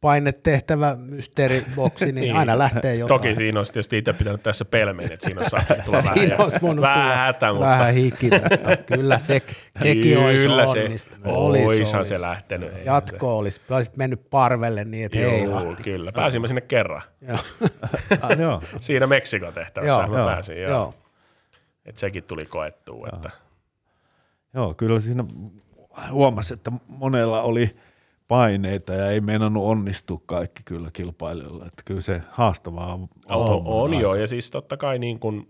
[0.00, 3.20] painetehtävä mysteeriboksi, niin aina lähtee jotain.
[3.20, 6.36] Toki siinä olisi tietysti itse pitänyt tässä pelmeen, että siinä olisi saattanut tulla vähän, Siinä
[6.38, 9.42] olisi voinut vähän tulla hätä, mutta vähän hiki, mutta kyllä se,
[9.82, 11.26] sekin olisi kyllä se, onnistunut.
[11.26, 12.14] Olisi, oishan olisi.
[12.14, 12.72] se lähtenyt.
[12.84, 15.82] Jatko olisi, olisit mennyt parvelle niin, että hei Joo, Lahti.
[15.82, 16.12] kyllä.
[16.12, 17.02] Pääsimme sinne kerran.
[17.28, 17.38] Joo.
[18.22, 18.62] Ah, joo.
[18.80, 20.60] Siinä Meksikon tehtävässä Joo, mä joo, pääsin.
[20.62, 20.70] Joo.
[20.70, 20.94] Joo.
[21.86, 23.08] Et sekin tuli koettua.
[23.12, 23.30] Että.
[24.54, 25.24] Joo, kyllä siinä
[26.10, 27.76] huomasi, että monella oli
[28.30, 31.66] paineita ja ei meinannut onnistua kaikki kyllä kilpailijoilla.
[31.66, 33.08] Että kyllä se haastavaa on.
[33.28, 35.48] On, on joo, ja siis totta kai niin kun,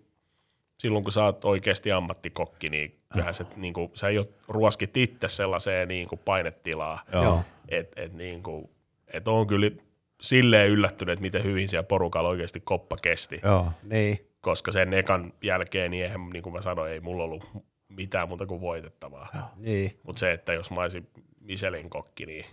[0.78, 5.28] silloin kun sä oot oikeasti ammattikokki, niin kyllähän se, niin kun, sä jo ruoskit itse
[5.28, 7.40] sellaiseen niin kun painetilaa, Joo.
[7.68, 8.70] että et, niin kun,
[9.12, 9.70] et on kyllä
[10.20, 14.18] silleen yllättynyt, että miten hyvin siellä porukalla oikeasti koppa kesti, Joo, Niin.
[14.40, 17.44] koska sen ekan jälkeen, niin eihän, niin kuin mä sanoin, ei mulla ollut
[17.88, 19.52] mitään muuta kuin voitettavaa.
[19.56, 19.98] Niin.
[20.02, 21.08] Mutta se, että jos mä olisin
[21.40, 22.44] Michelin kokki, niin,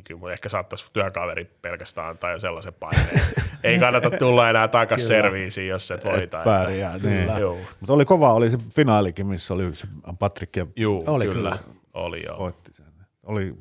[0.00, 3.20] niin kyllä mun ehkä saattaisi työkaveri pelkästään antaa jo sellaisen paineen.
[3.64, 5.08] Ei kannata tulla enää takas Kyllä.
[5.08, 6.22] serviisiin, jos et voita.
[6.22, 6.98] että- pärjää.
[6.98, 7.28] Niin.
[7.40, 9.86] Joo, Mutta oli kova, oli se finaalikin, missä oli se
[10.18, 11.36] Patrick ja Juu, Oli kyllä.
[11.38, 11.58] kyllä.
[11.94, 12.38] Oli joo.
[12.38, 12.86] voitti sen.
[13.22, 13.54] Oli,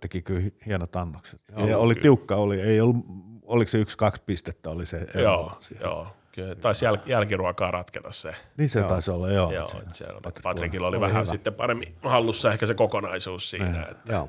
[0.00, 1.40] teki kyllä hienot annokset.
[1.56, 2.02] Joo, ja oli kyllä.
[2.02, 2.96] tiukka, oli, ei ollut,
[3.42, 5.80] oliko se yksi, kaksi pistettä oli se Joo, siinä.
[5.84, 6.06] joo.
[6.32, 8.34] Kyllä taisi jäl- jälkiruokaa ratketa se.
[8.56, 9.52] Niin se taisi olla, joo.
[9.52, 11.32] Joo, Se- että Patrickilla oli, oli vähän hyvä.
[11.32, 13.70] sitten paremmin hallussa ehkä se kokonaisuus siinä.
[13.70, 13.90] Niin.
[13.90, 14.28] Että, Joo.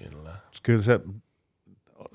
[0.00, 0.34] Kyllä.
[0.62, 1.00] Kyllä se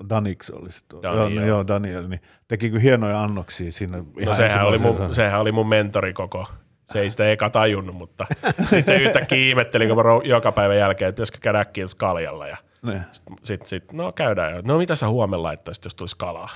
[0.08, 1.02] Danix oli se tuo.
[1.02, 1.66] Dani, joo, joo.
[1.66, 3.98] Daniel, niin teki kyllä hienoja annoksia siinä.
[4.26, 6.46] No sehän oli, mun, sehän oli mun mentori koko,
[6.84, 8.26] se ei sitä eka tajunnut, mutta
[8.70, 12.46] sitten se yhtäkkiä ihmetteli, kun mä joka päivän jälkeen, että pitäisikö käydä äkkiä kaljalla.
[12.46, 13.00] Ja Ne.
[13.12, 14.62] sitten sit, sit, no käydään jo.
[14.64, 16.48] No mitä sä huomenna laittaisit, jos tulisi kalaa?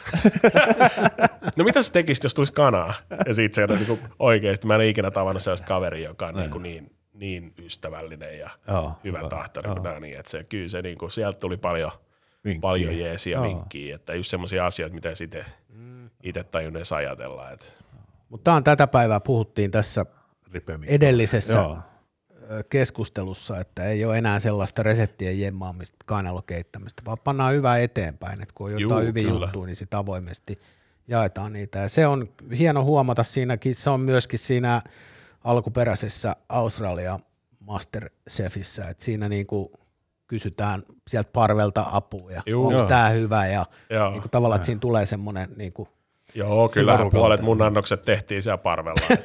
[1.57, 2.95] no mitä sä tekisit, jos tulisi kanaa?
[3.27, 6.63] Ja sitten se niin oikeasti, mä en ikinä tavannut sellaista kaveria, joka on niin, kuin
[6.63, 9.29] niin, niin ystävällinen ja Joo, hyvän hyvä.
[9.29, 11.91] tahtoinen kuin nämä, niin että se, kyllä se niin kuin, sieltä tuli paljon,
[12.45, 12.61] Vinkkiä.
[12.61, 13.43] paljon jeesiä Joo.
[13.45, 15.45] vinkkiä, että just semmoisia asioita, mitä sitten
[16.23, 17.51] itse tajunnut edes ajatella.
[17.51, 17.67] Että
[18.29, 20.07] Mutta tämä on tätä päivää, puhuttiin tässä
[20.53, 20.87] Ripemi.
[20.89, 21.79] edellisessä Joo.
[22.69, 28.67] keskustelussa, että ei ole enää sellaista reseptien jemmaamista, kainalokeittämistä, vaan pannaan hyvää eteenpäin, että kun
[28.67, 30.59] on jotain Juu, hyviä juttuja, niin sitä avoimesti
[31.09, 31.79] jaetaan niitä.
[31.79, 34.83] Ja se on hieno huomata siinäkin, se on myöskin siinä
[35.45, 37.19] alkuperäisessä Australia
[37.67, 39.73] Masterchefissä, että siinä niinku
[40.27, 42.67] kysytään sieltä parvelta apua ja Juu.
[42.67, 44.11] onko tämä hyvä ja Joo.
[44.11, 45.89] niinku tavallaan, että siinä tulee semmoinen niinku,
[46.35, 49.01] Joo, kyllä puolet mun annokset tehtiin siellä parvella.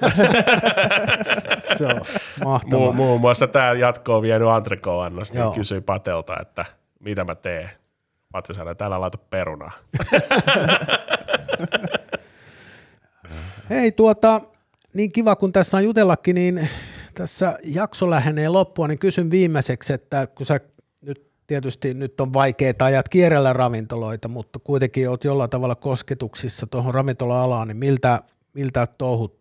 [1.77, 2.01] se on
[2.45, 2.89] mahtavaa.
[2.89, 5.51] Mu- muun muassa tämä jatko on vienyt antrikoannos, niin Joo.
[5.51, 6.65] kysyi Patelta, että
[6.99, 7.69] mitä mä teen.
[8.31, 9.71] Pate sanoi, että älä laita perunaa.
[13.69, 14.41] Hei tuota,
[14.95, 16.69] niin kiva kun tässä on jutellakin, niin
[17.13, 20.59] tässä jakso lähenee loppua, niin kysyn viimeiseksi, että kun sä
[21.01, 26.93] nyt tietysti nyt on vaikeita ajat kierrellä ravintoloita, mutta kuitenkin oot jollain tavalla kosketuksissa tuohon
[26.93, 28.21] ravintola-alaan, niin miltä,
[28.53, 29.39] miltä touhut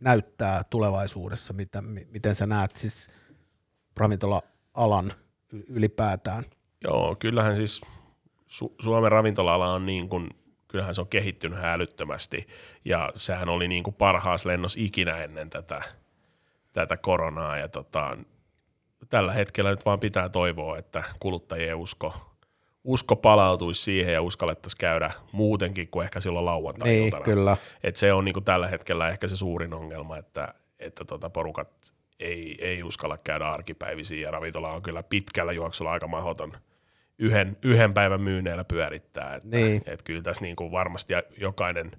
[0.00, 3.08] näyttää tulevaisuudessa, mitä, mi- miten sä näet siis
[3.96, 5.12] ravintola-alan
[5.68, 6.44] ylipäätään?
[6.84, 7.80] Joo, kyllähän siis
[8.48, 10.30] Su- Suomen ravintola-ala on niin kuin,
[10.74, 12.46] kyllähän se on kehittynyt älyttömästi
[12.84, 15.82] ja sehän oli niin kuin parhaassa lennossa ikinä ennen tätä,
[16.72, 17.58] tätä koronaa.
[17.58, 18.16] Ja tota,
[19.10, 22.14] tällä hetkellä nyt vaan pitää toivoa, että kuluttajien usko,
[22.84, 27.56] usko palautuisi siihen ja uskallettaisiin käydä muutenkin kuin ehkä silloin lauantai Niin, kyllä.
[27.82, 32.58] Et se on niinku tällä hetkellä ehkä se suurin ongelma, että, että tota porukat ei,
[32.60, 34.28] ei uskalla käydä arkipäivisiä.
[34.28, 36.52] Ja ravintola on kyllä pitkällä juoksulla aika mahdoton
[37.18, 39.34] yhden, yhden päivän myynneillä pyörittää.
[39.34, 39.82] Että, Niin.
[39.86, 41.90] et kyllä tässä niinku varmasti jokainen,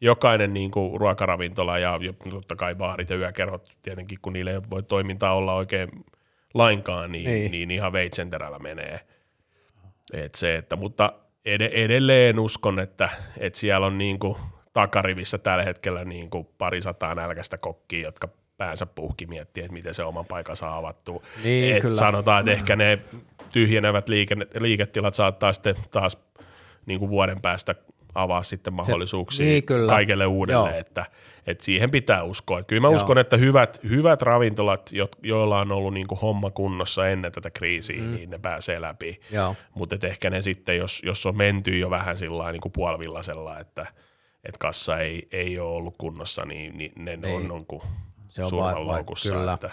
[0.00, 1.98] jokainen niinku ruokaravintola ja
[2.30, 5.88] totta kai baarit ja yökerhot tietenkin, kun niille ei voi toimintaa olla oikein
[6.54, 7.40] lainkaan, niin, Niin.
[7.40, 7.50] niin.
[7.50, 9.00] niin ihan veitsenterällä menee.
[10.12, 11.12] Et se, että, mutta
[11.44, 13.08] ed- edelleen uskon, että,
[13.38, 14.38] että siellä on niinku
[14.72, 18.28] takarivissä tällä hetkellä niinku pari sataa nälkäistä kokkia, jotka
[18.58, 21.22] päänsä puhki miettiä, että miten se oman paikan saa avattua.
[21.44, 21.96] Niin, Et kyllä.
[21.96, 22.98] Sanotaan, että ehkä ne
[23.52, 26.18] tyhjenevät liike- liiketilat saattaa sitten taas
[26.86, 27.74] niinku vuoden päästä
[28.14, 29.92] avaa sitten mahdollisuuksia niin, kyllä.
[29.92, 30.78] kaikelle uudelle, Joo.
[30.80, 31.06] että,
[31.46, 32.58] että siihen pitää uskoa.
[32.58, 32.96] Että kyllä mä Joo.
[32.96, 38.02] uskon, että hyvät, hyvät ravintolat, jo- joilla on ollut niinku homma kunnossa ennen tätä kriisiä,
[38.02, 38.14] mm.
[38.14, 39.20] niin ne pääsee läpi.
[39.74, 43.86] Mutta ehkä ne sitten, jos, jos on menty jo vähän sillä niin kuin puolivillasella, että
[44.44, 47.36] että kassa ei, ei ole ollut kunnossa, niin, niin ne Niin.
[47.36, 47.82] on, on kuin
[48.28, 49.34] Se on surman vai- vai- loukussa.
[49.34, 49.52] kyllä.
[49.52, 49.70] Että,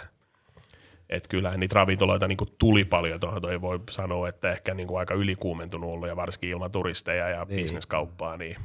[1.10, 4.99] että kyllähän niitä ravintoloita niin tuli paljon tuohon, toi voi sanoa, että ehkä niin kuin
[4.99, 7.56] aika ylikuumentunut ollut ja varsinkin ilman turisteja ja Niin.
[7.56, 7.64] niin.
[7.64, 8.56] bisneskauppaa, niin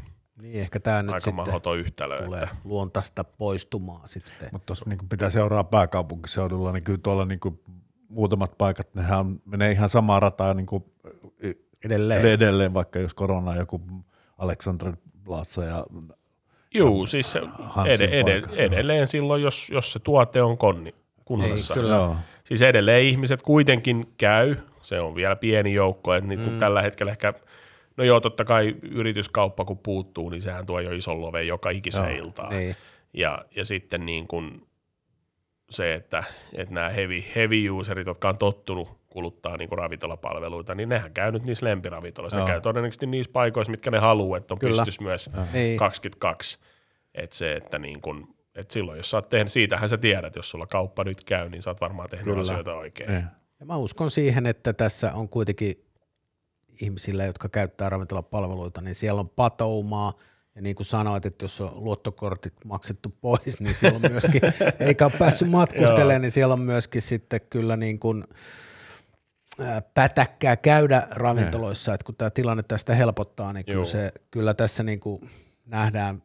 [0.43, 2.25] Niin ehkä tämä nyt aika sitten mahdoton yhtälö.
[2.25, 4.49] tulee Että, luontaista poistumaan sitten.
[4.53, 7.61] Mutta tuossa niin pitää seuraa pääkaupunkiseudulla, niin kyllä tuolla niin kuin
[8.09, 10.85] muutamat paikat, nehän menee ihan samaa rataa niin kuin
[11.85, 12.27] Edelleen.
[12.27, 13.81] edelleen, vaikka jos korona on joku
[14.39, 14.93] Alexander
[15.25, 15.87] Plaza ja
[16.75, 17.41] Juu, siis se
[17.87, 18.55] ed- ed- joo.
[18.57, 20.95] edelleen silloin, jos, jos se tuote on konni,
[21.25, 21.75] kunnossa.
[21.75, 21.97] Niin, kyllä.
[21.97, 22.17] Joo.
[22.45, 26.59] Siis edelleen ihmiset kuitenkin käy, se on vielä pieni joukko, että niin mm.
[26.59, 27.35] tällä hetkellä ehkä,
[27.97, 32.17] no joo, totta kai yrityskauppa kun puuttuu, niin sehän tuo jo ison loven joka ikiseen
[32.17, 32.51] Joo, iltaan.
[32.51, 32.77] Niin.
[33.13, 34.67] Ja, ja sitten niin kuin
[35.71, 40.89] se, että, että nämä heavy, heavy userit, jotka on tottunut kuluttaa niin kuin ravintolapalveluita, niin
[40.89, 42.37] nehän käy nyt niissä lempiravintoloissa.
[42.37, 42.47] Ne Joo.
[42.47, 44.83] käy todennäköisesti niissä paikoissa, mitkä ne haluaa, että on Kyllä.
[44.83, 45.77] pystys myös Niin.
[45.77, 46.59] 22.
[47.15, 50.51] Että se, että niin kuin, että silloin jos sä oot tehnyt, siitähän sä tiedät, jos
[50.51, 52.41] sulla kauppa nyt käy, niin sä oot varmaan tehnyt Kyllä.
[52.41, 53.11] asioita oikein.
[53.11, 53.25] Niin.
[53.61, 55.85] Ja mä uskon siihen, että tässä on kuitenkin
[56.81, 60.13] ihmisillä, jotka käyttää ravintolapalveluita, niin siellä on patoumaa.
[60.55, 64.41] Ja niin kuin sanoit, että jos on luottokortit maksettu pois, niin siellä on myöskin,
[64.87, 68.25] eikä ole päässyt matkustelemaan, niin siellä on myöskin sitten kyllä niin kuin,
[69.95, 75.01] pätäkkää käydä ravintoloissa, että kun tämä tilanne tästä helpottaa, niin kyllä, se, kyllä tässä niin
[75.01, 75.31] kuin
[75.67, 76.23] nähdään,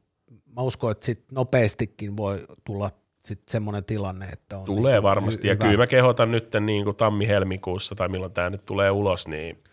[0.55, 5.43] mä uskon, että sit nopeastikin voi tulla sitten semmoinen tilanne, että on Tulee niin varmasti,
[5.43, 5.65] hy- ja hyvä.
[5.65, 9.63] kyllä mä kehotan nyt niin kuin tammi-helmikuussa, tai milloin tämä nyt tulee ulos, niin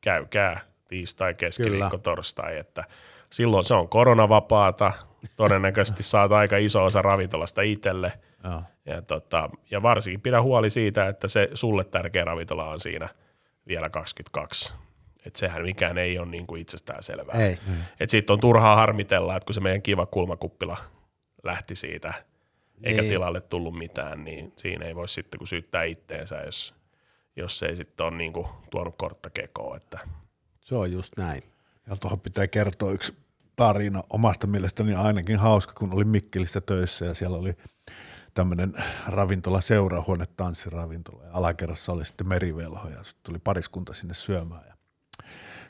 [0.00, 2.02] käykää tiistai, keskiviikko, Kyllä.
[2.02, 2.84] torstai, että
[3.30, 4.92] silloin se on koronavapaata,
[5.36, 8.12] todennäköisesti saat aika iso osa ravintolasta itselle,
[8.50, 8.62] Joo.
[8.86, 13.08] ja, tota, ja varsinkin pidä huoli siitä, että se sulle tärkeä ravintola on siinä
[13.68, 14.72] vielä 22.
[15.26, 17.34] Että sehän mikään ei ole niin kuin itsestään selvää.
[17.38, 17.52] Ei.
[18.00, 20.76] Että siitä on turhaa harmitella, että kun se meidän kiva kulmakuppila
[21.42, 22.14] lähti siitä
[22.82, 23.12] eikä Niin.
[23.12, 26.74] tilalle tullut mitään, niin siinä ei voi sitten kun syyttää itteensä, jos,
[27.36, 29.76] jos ei sitten ole niinku tuonut kortta kekoon.
[29.76, 29.98] Että
[30.60, 31.42] Se on just näin.
[31.90, 33.16] Ja tuohon pitää kertoa yksi
[33.56, 37.52] tarina omasta mielestäni ainakin hauska, kun oli Mikkelissä töissä ja siellä oli
[38.36, 38.74] tämmöinen
[39.06, 44.74] ravintola, seurahuone, tanssiravintola ja alakerrassa oli sitten merivelho ja sitten tuli pariskunta sinne syömään ja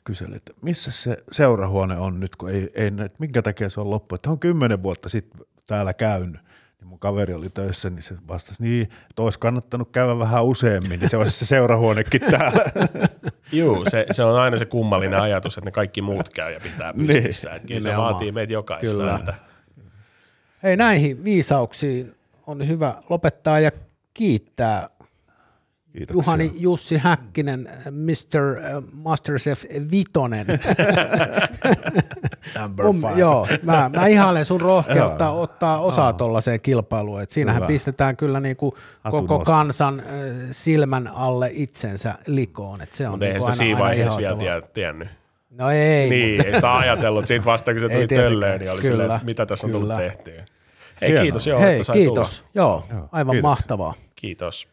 [0.04, 3.90] kyseli, että missä se seurahuone on nyt, kun ei, ei näet, minkä takia se on
[3.90, 6.40] loppu, että on kymmenen vuotta sitten täällä käynyt.
[6.80, 11.00] Niin mun kaveri oli töissä, niin se vastasi niin, että olisi kannattanut käydä vähän useammin,
[11.00, 12.64] niin se olisi se seurahuonekin täällä.
[13.52, 16.94] Juu, se, se, on aina se kummallinen ajatus, että ne kaikki muut käy ja pitää
[16.94, 17.50] pystyssä.
[17.50, 18.86] Niin, kyllä se vaatii meitä jokaista.
[18.86, 19.16] Kyllä.
[19.16, 19.34] Että,
[20.62, 22.15] Hei, näihin viisauksiin
[22.46, 23.70] on hyvä lopettaa ja
[24.14, 24.88] kiittää
[25.92, 26.14] Kiitoksia.
[26.18, 28.40] Juhani Jussi Häkkinen, Mr.
[28.92, 30.46] Masterchef Vitonen.
[32.60, 33.20] Number Mun, five.
[33.20, 37.22] joo, mä, mä ihailen sun rohkeutta ottaa osaa tuollaiseen kilpailuun.
[37.22, 37.66] Et siinähän Hyvä.
[37.66, 39.52] pistetään kyllä niinku Hatun koko nosto.
[39.52, 40.06] kansan äh,
[40.50, 42.82] silmän alle itsensä likoon.
[42.82, 45.08] Et se on mutta eihän niinku sitä aina, siinä aina vaiheessa vielä tie- tiennyt.
[45.50, 47.26] No ei, Niin, ei sitä ajatellut.
[47.26, 50.44] Siitä vasta kun se tuli tölleen, niin oli Kyllä, silleen, mitä tässä on tullut tehtyä.
[51.00, 51.22] Hei, Hienoa.
[51.22, 52.44] kiitos joo, Hei, että sai kiitos.
[52.54, 53.42] Joo, Joo, aivan kiitoksia.
[53.42, 53.92] mahtavaa.
[53.92, 54.06] tulla.
[54.16, 54.68] Kiitos.